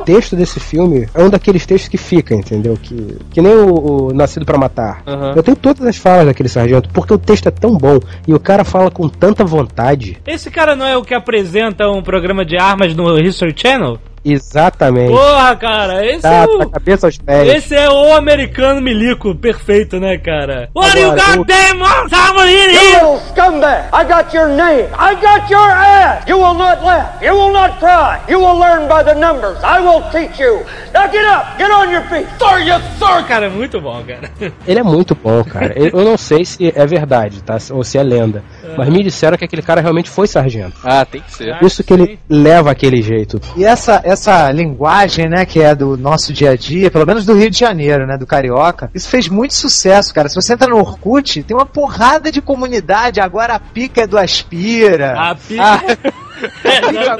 [0.00, 2.78] O texto desse filme é um daqueles textos que fica, entendeu?
[2.80, 5.02] Que, que nem o, o Nascido pra Matar.
[5.06, 5.32] Aham.
[5.36, 8.40] Eu tenho todas as falas daquele sargento, porque o texto é tão bom e o
[8.40, 10.18] cara fala com tanta vontade.
[10.26, 13.98] Esse cara não é o que apresenta um programa de armas no History Channel?
[14.24, 15.10] Exatamente.
[15.12, 16.70] Porra, cara, esse Tá, é da o.
[16.70, 17.48] cabeça aos pés.
[17.56, 20.68] Esse é o americano milico perfeito, né, cara?
[20.74, 22.94] What you Agora, o- goddamn someone in here?
[22.94, 23.84] little scumbag!
[23.92, 24.88] I got your name!
[24.98, 26.24] I got your ass!
[26.28, 27.22] You will not laugh!
[27.22, 28.18] You will not cry!
[28.28, 29.58] You will learn by the numbers!
[29.62, 30.64] I will teach you!
[30.92, 31.56] Now get up!
[31.58, 32.26] Get on your feet!
[32.38, 33.24] Sir, yes, sir!
[33.28, 34.30] Cara, é muito bom, cara.
[34.66, 35.72] Ele é muito bom, cara.
[35.76, 37.56] Eu eu não sei se é verdade, tá?
[37.72, 38.42] Ou se é lenda.
[38.76, 40.76] Mas me disseram que aquele cara realmente foi sargento.
[40.84, 41.56] Ah, tem que ser.
[41.62, 43.40] Isso que ele leva aquele jeito.
[43.56, 47.34] E essa, essa linguagem, né, que é do nosso dia a dia, pelo menos do
[47.34, 50.28] Rio de Janeiro, né, do carioca, isso fez muito sucesso, cara.
[50.28, 53.20] Se você entra no Orkut, tem uma porrada de comunidade.
[53.20, 55.14] Agora a pica é do Aspira.
[55.18, 55.62] A pica.
[55.62, 56.27] A
[56.64, 56.80] é.
[56.80, 57.18] Tem uma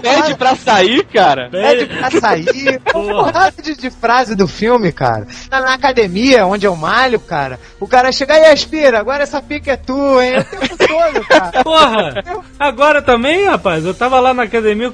[0.00, 1.48] Pede pra sair, cara.
[1.50, 2.80] Pede pra sair.
[2.92, 5.26] Porrada de, de frase do filme, cara.
[5.50, 9.72] Na, na academia, onde eu malho, cara, o cara chega aí, Aspira, agora essa pica
[9.72, 10.38] é tua, hein?
[10.38, 11.64] O tempo todo, cara.
[11.64, 12.24] Porra!
[12.58, 14.92] Agora também, rapaz, eu tava lá na academia.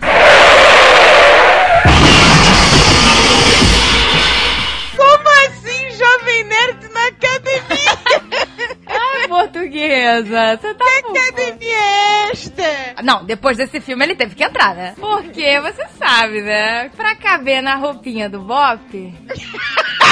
[9.84, 13.02] Portuguesa, você tá Que academia é esta?
[13.02, 14.94] Não, depois desse filme ele teve que entrar, né?
[14.98, 16.88] Porque você sabe, né?
[16.90, 18.80] Pra caber na roupinha do Bop.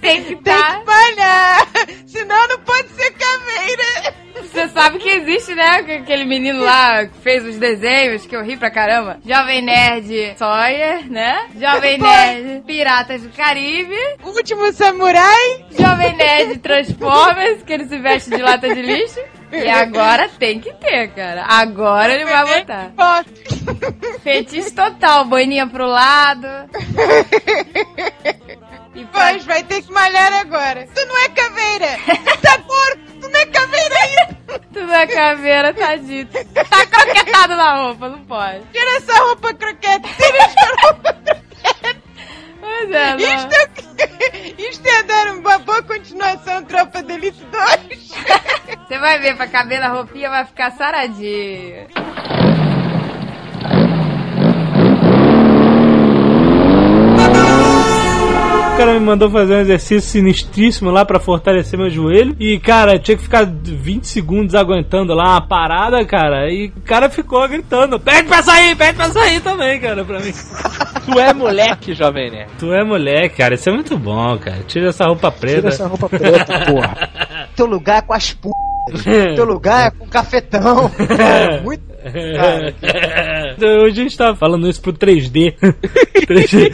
[0.00, 1.66] tem que que malhar,
[2.06, 4.14] senão não pode ser caveira.
[4.42, 5.76] Você sabe que existe, né?
[6.02, 9.18] Aquele menino lá que fez os desenhos, que eu ri pra caramba.
[9.24, 11.46] Jovem Nerd Sawyer, né?
[11.58, 13.96] Jovem Nerd Piratas do Caribe.
[14.24, 15.64] Último samurai.
[15.78, 19.20] Jovem Nerd Transformers, que ele se veste de lata de lixo.
[19.52, 21.44] E agora tem que ter, cara.
[21.46, 22.92] Agora ele vai botar.
[24.22, 26.46] Fetiche total, boininha pro lado.
[28.94, 30.86] E Pois, vai ter que malhar agora.
[30.94, 31.86] Tu não é caveira.
[32.06, 33.20] Tu tá gordo.
[33.20, 34.40] Tu não é caveira ainda.
[34.72, 36.32] tudo na caveira, tá dito.
[36.54, 38.64] Tá croquetado na roupa, não pode.
[38.72, 40.08] Tira essa roupa croquete.
[40.16, 42.00] Tira essa roupa croquete.
[42.60, 43.18] Pois é, não.
[43.18, 48.10] Isto é, isto é dar uma boa continuação Tropa de Elite 2.
[48.86, 51.88] Você vai ver, pra caber na roupinha vai ficar saradinho.
[58.80, 62.34] Cara me mandou fazer um exercício sinistríssimo lá pra fortalecer meu joelho.
[62.40, 66.50] E, cara, tinha que ficar 20 segundos aguentando lá uma parada, cara.
[66.50, 70.32] E o cara ficou gritando: pede pra sair, pede pra sair também, cara, pra mim.
[71.04, 72.50] Tu é moleque, jovem nerd.
[72.58, 74.58] Tu é moleque, cara, isso é muito bom, cara.
[74.66, 75.56] Tira essa roupa preta.
[75.56, 77.08] Tira essa roupa preta, porra.
[77.56, 78.48] Teu lugar é com as p.
[79.34, 80.90] Teu lugar é com cafetão.
[80.90, 81.82] Cara, muito.
[82.36, 85.54] Cara, Hoje a gente tava falando isso pro 3D.
[86.26, 86.72] 3D.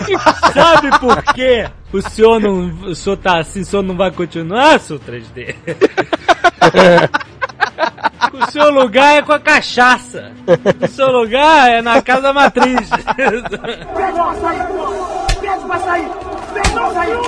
[0.53, 1.67] Sabe por quê?
[1.93, 2.68] O senhor não.
[2.91, 5.55] O senhor tá assim, o senhor não vai continuar, seu 3D?
[8.32, 10.32] O seu lugar é com a cachaça.
[10.82, 12.91] O seu lugar é na casa matriz.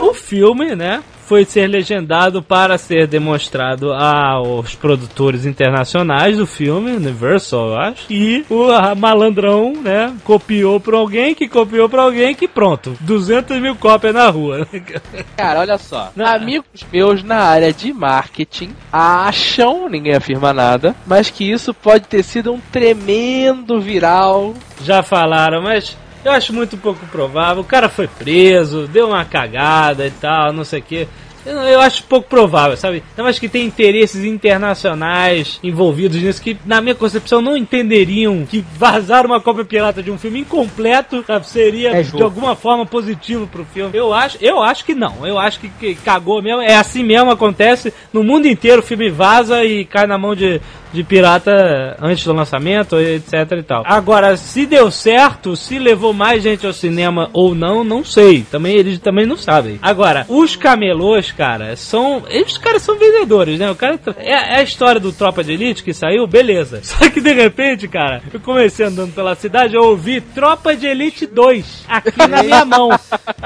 [0.03, 1.03] O filme, né?
[1.29, 8.07] Foi ser legendado para ser demonstrado aos produtores internacionais do filme, Universal, eu acho.
[8.09, 10.11] E o malandrão, né?
[10.25, 12.97] Copiou pra alguém, que copiou pra alguém, que pronto.
[13.01, 14.67] 200 mil cópias na rua.
[15.37, 16.11] Cara, olha só.
[16.17, 16.25] Não.
[16.25, 22.23] Amigos meus na área de marketing acham, ninguém afirma nada, mas que isso pode ter
[22.23, 24.55] sido um tremendo viral.
[24.83, 27.63] Já falaram, mas eu acho muito pouco provável.
[27.63, 31.09] O cara foi preso, deu uma cagada e tal, não sei o que.
[31.47, 33.03] Eu, eu acho pouco provável, sabe?
[33.17, 38.65] Eu acho que tem interesses internacionais envolvidos nisso que, na minha concepção, não entenderiam que
[38.77, 43.47] vazar uma cópia pirata de um filme incompleto sabe, seria É de alguma forma positivo
[43.47, 43.97] pro filme.
[43.97, 45.27] Eu acho, eu acho que não.
[45.27, 46.61] Eu acho que, que cagou mesmo.
[46.61, 48.81] É assim mesmo acontece no mundo inteiro.
[48.81, 50.61] O filme vaza e cai na mão de
[50.93, 53.83] de pirata antes do lançamento, etc e tal.
[53.87, 58.43] Agora, se deu certo, se levou mais gente ao cinema ou não, não sei.
[58.51, 59.79] Também eles também não sabem.
[59.83, 62.23] Agora, os camelôs, cara, são.
[62.29, 63.71] Eles, caras são vendedores, né?
[63.71, 63.99] O cara.
[64.19, 66.81] É, é a história do Tropa de Elite que saiu, beleza.
[66.85, 71.27] Só que de repente, cara, eu comecei andando pela cidade, eu ouvi Tropa de Elite
[71.27, 72.91] 2 aqui na minha mão.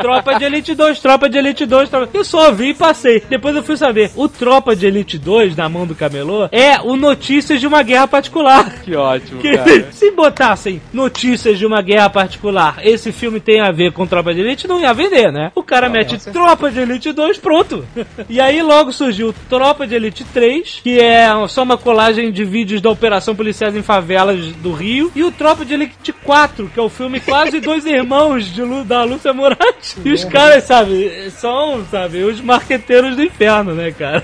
[0.01, 2.09] Tropa de Elite 2, Tropa de Elite 2, tropa...
[2.13, 3.23] Eu só ouvi e passei.
[3.29, 4.11] Depois eu fui saber.
[4.17, 6.97] O Tropa de Elite 2, na mão do camelô, é o
[7.33, 8.73] Notícias de uma Guerra Particular.
[8.85, 9.89] Que ótimo, Que cara.
[9.93, 14.41] se botassem notícias de uma guerra particular, esse filme tem a ver com Tropa de
[14.41, 15.51] Elite, não ia vender, né?
[15.55, 17.85] O cara mete Tropa de Elite 2, pronto.
[18.29, 22.81] e aí logo surgiu Tropa de Elite 3, que é só uma colagem de vídeos
[22.81, 26.83] da Operação Policiais em Favelas do Rio, e o Tropa de Elite 4, que é
[26.83, 29.97] o filme quase dois irmãos de Lu- da Lúcia Moraes.
[30.05, 34.23] E os caras, sabe, são, sabe, os marqueteiros do inferno, né, cara?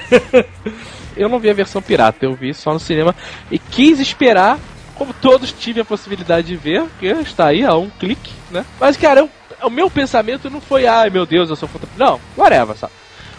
[1.19, 3.15] Eu não vi a versão pirata, eu vi só no cinema
[3.51, 4.59] e quis esperar,
[4.95, 8.65] como todos tive a possibilidade de ver, porque está aí a um clique, né?
[8.81, 9.31] Mas, cara, eu-
[9.67, 11.89] o meu pensamento não foi, ai meu Deus, eu sou contra.
[11.97, 12.93] Não, whatever, sabe?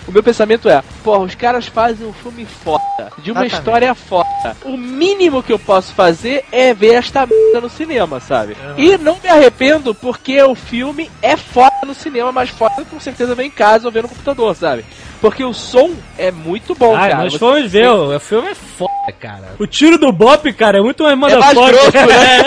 [0.09, 2.81] O meu pensamento é, porra, os caras fazem um filme foda,
[3.19, 3.53] de uma Exatamente.
[3.53, 4.27] história foda.
[4.65, 8.57] O mínimo que eu posso fazer é ver esta merda no cinema, sabe?
[8.75, 13.35] E não me arrependo porque o filme é foda no cinema, mas foda com certeza
[13.35, 14.83] vem em casa ou ver no computador, sabe?
[15.21, 17.23] Porque o som é muito bom, Ai, cara.
[17.23, 18.89] nós Você- fomos ver, o, o filme é foda,
[19.19, 19.49] cara.
[19.59, 21.91] O tiro do Bop, cara, é muito mais mais motherfucker.
[21.91, 22.41] grosso, né?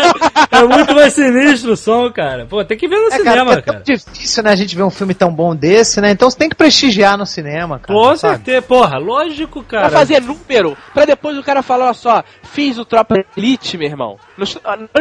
[0.51, 2.47] É, é muito mais sinistro o som, cara.
[2.47, 3.85] Pô, tem que ver no É, cara, cinema, é tão cara.
[3.85, 6.11] difícil, né, a gente ver um filme tão bom desse, né?
[6.13, 7.99] Então você tem que prestigiar no cinema, cara.
[7.99, 8.37] Com sabe?
[8.37, 9.89] certeza, porra, lógico, cara.
[9.89, 13.89] Pra fazer número, pra depois o cara falar, olha só, fiz o Tropa Elite, meu
[13.89, 14.19] irmão.
[14.37, 14.45] Não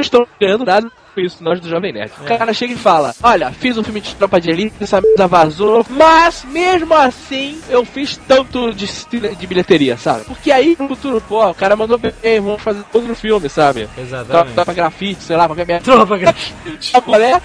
[0.02, 2.12] estamos ganhando nada com isso, nós do Jovem Nerd.
[2.22, 5.28] O cara chega e fala, olha, fiz um filme de Tropa de Elite, essa merda
[5.28, 8.88] vazou, mas mesmo assim eu fiz tanto de,
[9.36, 10.24] de bilheteria, sabe?
[10.26, 13.90] Porque aí no futuro, pô, o cara mandou bem, vamos fazer outro filme, sabe?
[13.98, 14.54] Exatamente.
[14.54, 15.84] Tropa grafite, sei lá, qualquer merda.
[15.84, 16.18] Tropa,
[17.04, 17.42] qual é?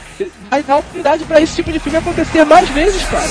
[0.50, 3.26] Vai dar oportunidade pra esse tipo de filme acontecer mais vezes, cara.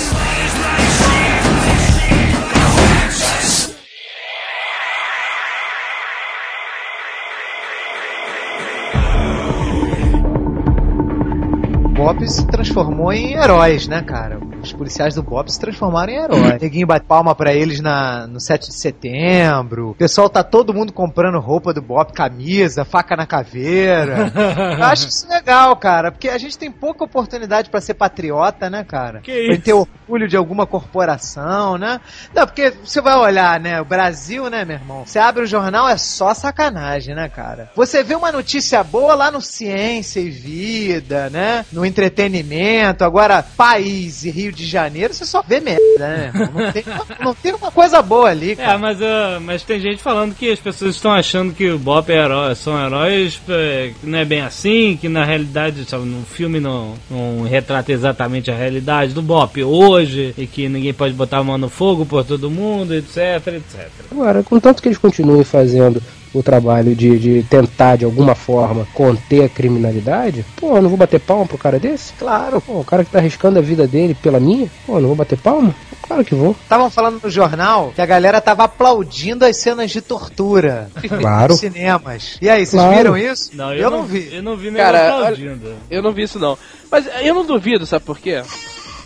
[12.05, 14.39] Bop se transformou em heróis, né, cara?
[14.65, 16.57] Os policiais do Bop se transformaram em heróis.
[16.61, 19.91] Neguinho bate palma pra eles na, no 7 de setembro.
[19.91, 24.31] O pessoal tá todo mundo comprando roupa do Bop, camisa, faca na caveira.
[24.77, 28.83] Eu acho isso legal, cara, porque a gente tem pouca oportunidade pra ser patriota, né,
[28.83, 29.21] cara?
[29.21, 29.61] Que pra isso?
[29.61, 31.99] ter orgulho de alguma corporação, né?
[32.33, 35.05] Não, porque você vai olhar, né, o Brasil, né, meu irmão?
[35.05, 37.69] Você abre o jornal, é só sacanagem, né, cara?
[37.75, 41.65] Você vê uma notícia boa lá no Ciência e Vida, né?
[41.71, 46.31] No entretenimento, agora país e Rio de Janeiro, você só vê merda, né?
[46.33, 46.83] Não tem,
[47.19, 48.77] não tem uma coisa boa ali, É, cara.
[48.77, 52.15] mas, ah, mas tem gente falando que as pessoas estão achando que o Bop é
[52.15, 56.59] herói, são heróis, é, que não é bem assim, que na realidade, sabe, no filme
[56.59, 61.43] não, não retrata exatamente a realidade do Bop hoje, e que ninguém pode botar a
[61.43, 63.89] mão no fogo por todo mundo, etc, etc.
[64.11, 66.01] Agora, contanto que eles continuem fazendo
[66.37, 70.97] o trabalho de, de tentar, de alguma forma, conter a criminalidade, pô, eu não vou
[70.97, 72.13] bater palma pro cara desse?
[72.19, 72.59] Claro.
[72.61, 75.15] Pô, o cara que tá arriscando a vida dele pela minha, pô, eu não vou
[75.15, 75.73] bater palma?
[76.01, 76.55] Claro que vou.
[76.61, 81.53] Estavam falando no jornal que a galera tava aplaudindo as cenas de tortura Claro.
[81.53, 82.37] nos cinemas.
[82.41, 82.95] E aí, vocês Claro.
[82.97, 83.51] viram isso?
[83.55, 84.29] Não, eu, não vi.
[84.31, 85.73] Eu não vi nem Cara, aplaudindo.
[85.89, 86.57] Eu não vi isso não.
[86.91, 88.41] Mas eu não duvido, sabe por quê?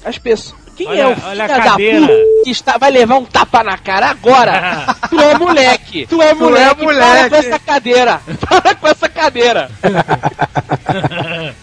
[0.04, 0.60] As pessoas.
[0.80, 3.62] Quem Olha- é o olha a filho da puta que está, vai levar um tapa
[3.66, 4.86] na cara agora?
[5.12, 6.08] tu é moleque!
[6.08, 6.76] Tu é moleque!
[6.76, 7.30] Para moleque.
[7.30, 8.22] com essa cadeira!
[8.40, 9.70] Para com essa cadeira!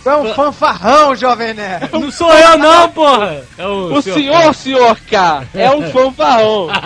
[0.02, 1.88] Tu é um fanfarrão, jovem nerd.
[1.94, 3.42] Não sou eu não, porra!
[3.56, 6.68] É o, O senhor, senhor K, é um fanfarrão!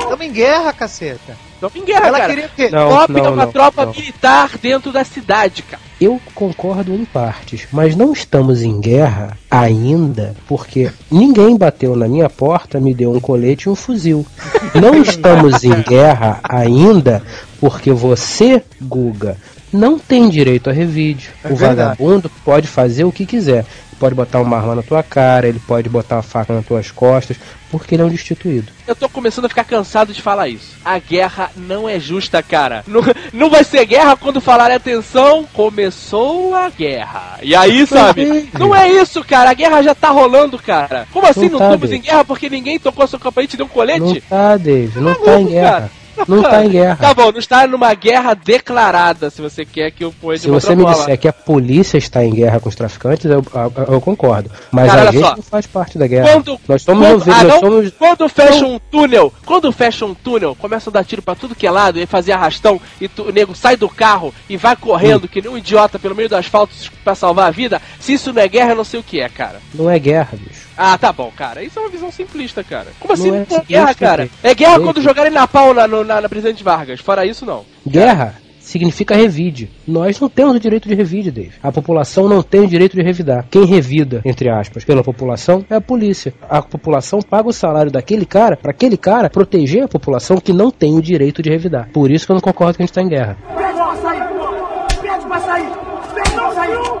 [0.00, 1.36] Estamos em guerra, caceta.
[1.66, 2.30] Estamos em guerra, Ela cara.
[2.30, 2.68] queria o quê?
[2.70, 3.92] Não, Top é não, uma não, tropa não.
[3.92, 5.82] militar dentro da cidade, cara.
[6.00, 12.28] Eu concordo em partes, mas não estamos em guerra ainda, porque ninguém bateu na minha
[12.28, 14.26] porta, me deu um colete e um fuzil.
[14.74, 17.22] Não estamos em guerra ainda,
[17.60, 19.36] porque você, Guga,
[19.74, 21.30] não tem direito a revide.
[21.42, 21.98] É o verdade.
[21.98, 23.64] vagabundo pode fazer o que quiser.
[23.98, 27.36] Pode botar uma arma na tua cara, ele pode botar uma faca nas tuas costas,
[27.70, 28.70] porque ele é um destituído.
[28.88, 30.74] Eu tô começando a ficar cansado de falar isso.
[30.84, 32.82] A guerra não é justa, cara.
[32.88, 33.00] Não,
[33.32, 37.38] não vai ser guerra quando falarem atenção, começou a guerra.
[37.42, 38.48] E aí, sabe?
[38.58, 39.50] Não é isso, cara.
[39.50, 41.06] A guerra já tá rolando, cara.
[41.12, 41.96] Como assim não, Não tá, estamos David.
[41.96, 44.20] em guerra porque ninguém tocou seu campanha e te deu um Não colete?
[44.28, 45.70] tá, Dave, não Tá tá em guerra.
[45.70, 45.90] cara.
[46.28, 46.96] Não tá em guerra.
[46.96, 50.74] Tá bom, não está numa guerra declarada, se você quer que eu ponha Se você
[50.74, 54.50] me disser que a polícia está em guerra com os traficantes, eu, eu- eu concordo.
[54.70, 55.36] Mas Cara, a gente só.
[55.36, 56.28] não faz parte da guerra.
[56.32, 57.60] Quando, nós somos, quando, ah, nós não?
[57.60, 61.54] somos quando fecha um túnel, quando fecha um túnel, começam a dar tiro pra tudo
[61.54, 64.76] que é lado e fazer arrastão e tu- o nego sai do carro e vai
[64.76, 67.80] correndo que nem um idiota pelo meio do asfalto pra salvar a vida.
[68.04, 69.60] Se isso não é guerra, eu não sei o que é, cara.
[69.72, 70.68] Não é guerra, bicho.
[70.76, 71.62] Ah, tá bom, cara.
[71.62, 72.88] Isso é uma visão simplista, cara.
[73.00, 74.28] Como assim Não não, é é guerra, cara?
[74.42, 77.00] É guerra quando jogarem na pau na, no- na, na presidente Vargas.
[77.00, 77.64] Fora isso, não.
[77.88, 79.70] Guerra significa revide.
[79.88, 81.52] Nós não temos o direito de revide, Dave.
[81.62, 83.46] A população não tem o direito de revidar.
[83.50, 86.34] Quem revida, entre aspas, pela população é a polícia.
[86.46, 90.70] A população paga o salário daquele cara para aquele cara proteger a população que não
[90.70, 91.88] tem o direito de revidar.
[91.90, 93.38] Por isso que eu não concordo que a gente está em guerra.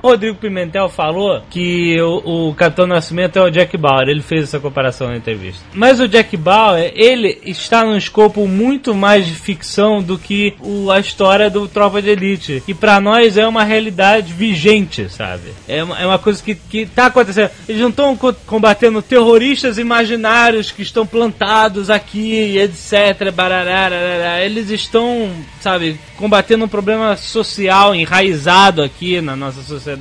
[0.04, 4.08] Rodrigo Pimentel falou que o, o Capitão Nascimento é o Jack Bauer.
[4.08, 5.62] Ele fez essa comparação na entrevista.
[5.72, 10.90] Mas o Jack Bauer, ele está num escopo muito mais de ficção do que o-
[10.90, 12.62] a história do Tropa de Elite.
[12.66, 15.52] Que pra nós é uma realidade vigente, sabe?
[15.68, 17.50] É uma, é uma coisa que, que tá acontecendo.
[17.68, 23.30] Eles não estão co- combatendo terroristas imaginários que estão plantados aqui, etc.
[23.32, 24.44] bararararara.
[24.44, 25.30] Eles estão,
[25.60, 29.93] sabe, combatendo um problema social enraizado aqui na nossa sociedade,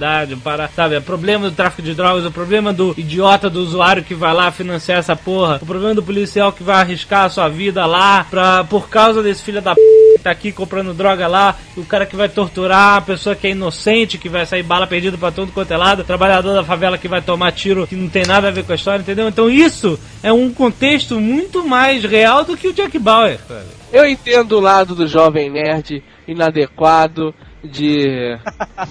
[0.43, 4.13] para, sabe, o problema do tráfico de drogas, o problema do idiota do usuário que
[4.13, 7.85] vai lá financiar essa porra, o problema do policial que vai arriscar a sua vida
[7.85, 9.81] lá pra, por causa desse filho da p
[10.17, 13.51] que tá aqui comprando droga lá, o cara que vai torturar a pessoa que é
[13.51, 16.97] inocente, que vai sair bala perdida pra todo quanto é lado, o trabalhador da favela
[16.97, 19.27] que vai tomar tiro que não tem nada a ver com a história, entendeu?
[19.27, 23.39] Então isso é um contexto muito mais real do que o Jack Bauer?
[23.91, 27.33] Eu entendo o lado do jovem nerd inadequado
[27.63, 28.37] de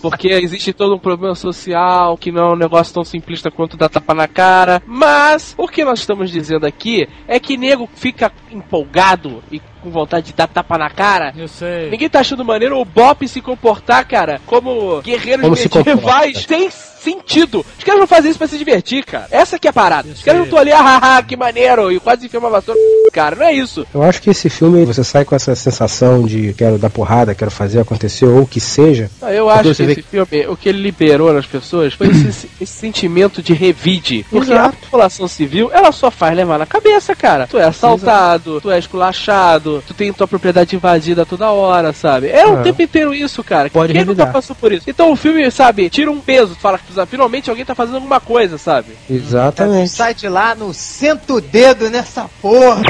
[0.00, 3.88] porque existe todo um problema social que não é um negócio tão simplista quanto dar
[3.88, 9.42] tapa na cara, mas o que nós estamos dizendo aqui é que nego fica empolgado
[9.50, 11.34] e com vontade de dar tapa na cara.
[11.36, 11.90] Eu sei.
[11.90, 16.70] Ninguém tá achando maneiro o Bop se comportar, cara, como guerreiros Como se medievais sem
[16.70, 17.66] sentido.
[17.76, 19.26] Os caras não fazem isso pra se divertir, cara.
[19.30, 20.08] Essa que é a parada.
[20.08, 22.78] Os caras não estão ali, ah, ah, ah, que maneiro, e quase enfiam uma vassoura,
[23.12, 23.34] cara.
[23.34, 23.84] Não é isso.
[23.92, 27.50] Eu acho que esse filme, você sai com essa sensação de quero dar porrada, quero
[27.50, 29.10] fazer acontecer, ou que seja.
[29.22, 32.48] Eu acho que você vê esse filme, o que ele liberou nas pessoas foi esse,
[32.60, 34.24] esse sentimento de revide.
[34.30, 34.68] Porque Exato.
[34.76, 37.46] a população civil, ela só faz levar na cabeça, cara.
[37.46, 42.28] Tu é assaltado, tu é esculachado, tu tem tua propriedade invadida toda hora, sabe?
[42.28, 42.62] É o É.
[42.62, 43.68] tempo inteiro isso, cara.
[43.70, 44.32] Pode Quem nunca revidar.
[44.32, 44.84] passou por isso?
[44.88, 48.20] Então o filme, sabe, tira um peso, tu fala que finalmente alguém tá fazendo alguma
[48.20, 48.88] coisa, sabe?
[49.10, 49.90] Exatamente.
[49.90, 52.82] Sai de lá no senta o dedo nessa porra.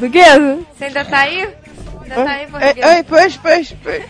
[0.00, 0.58] Portuguesa?
[0.76, 1.40] Você ainda tá aí?
[2.02, 2.88] Ainda tá aí, portuguesa?
[2.88, 4.04] ai, pois, pois, pois.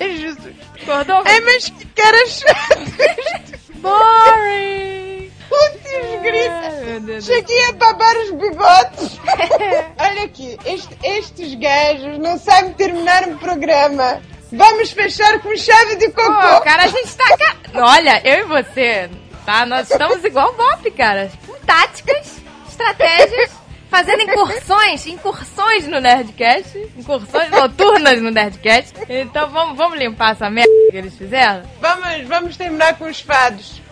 [0.00, 0.54] Ai, Jesus.
[0.82, 1.22] Acordou?
[1.24, 3.60] Ai, mas que cara chato.
[3.76, 5.30] Boring!
[5.48, 6.70] Putz, grita.
[6.84, 7.24] Meu Deus.
[7.24, 9.20] Cheguei a babar os bigodes.
[9.98, 14.20] Olha aqui, este- estes gajos não sabem terminar um programa.
[14.52, 16.60] Vamos fechar com chave de Pô, cocô.
[16.62, 17.36] cara, a gente tá.
[17.36, 19.08] ca- Olha, eu e você,
[19.46, 19.64] tá?
[19.66, 21.30] Nós estamos igual o Bop, cara.
[21.46, 22.36] Com táticas,
[22.68, 23.50] estratégias,
[23.92, 26.78] fazendo incursões, incursões no Nerdcast.
[26.96, 28.94] Incursões noturnas no Nerdcast.
[29.06, 31.62] Então vamos, vamos limpar essa merda que eles fizeram?
[31.78, 33.82] Vamos, vamos terminar com os fados.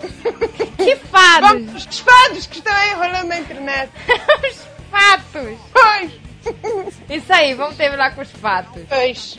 [0.78, 1.50] Que fados!
[1.50, 3.90] Vamos, os fados que estão aí rolando na internet.
[4.50, 5.58] Os fatos!
[5.72, 6.10] Pois,
[7.10, 8.82] Isso aí, vamos terminar com os fatos.
[8.88, 9.38] pois.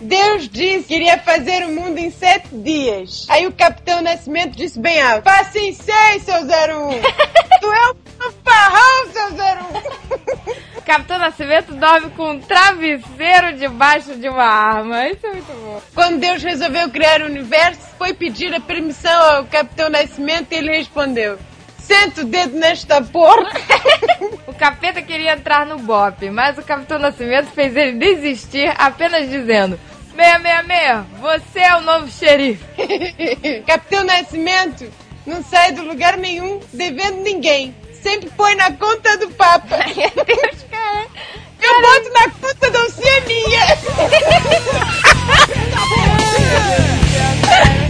[0.00, 3.26] Deus disse que iria fazer o mundo em sete dias.
[3.28, 6.46] Aí o Capitão Nascimento disse bem alto: Faça em seis, seu 01.
[7.60, 10.64] tu é um fanfarrão, seu 01.
[10.84, 15.08] Capitão Nascimento dorme com um travesseiro debaixo de uma arma.
[15.08, 15.82] Isso é muito bom.
[15.94, 20.76] Quando Deus resolveu criar o universo, foi pedir a permissão ao Capitão Nascimento e ele
[20.76, 21.38] respondeu:
[21.86, 23.50] Senta o dedo nesta porra!
[24.48, 29.78] o capeta queria entrar no BOP, mas o Capitão Nascimento fez ele desistir apenas dizendo:
[30.16, 32.64] 666, você é o novo xerife.
[33.66, 34.90] Capitão Nascimento
[35.26, 37.74] não sai do lugar nenhum devendo ninguém.
[37.92, 39.76] Sempre põe na conta do Papa.
[39.78, 41.06] Meu Deus, cara.
[41.60, 43.60] Eu boto na conta da Oceania.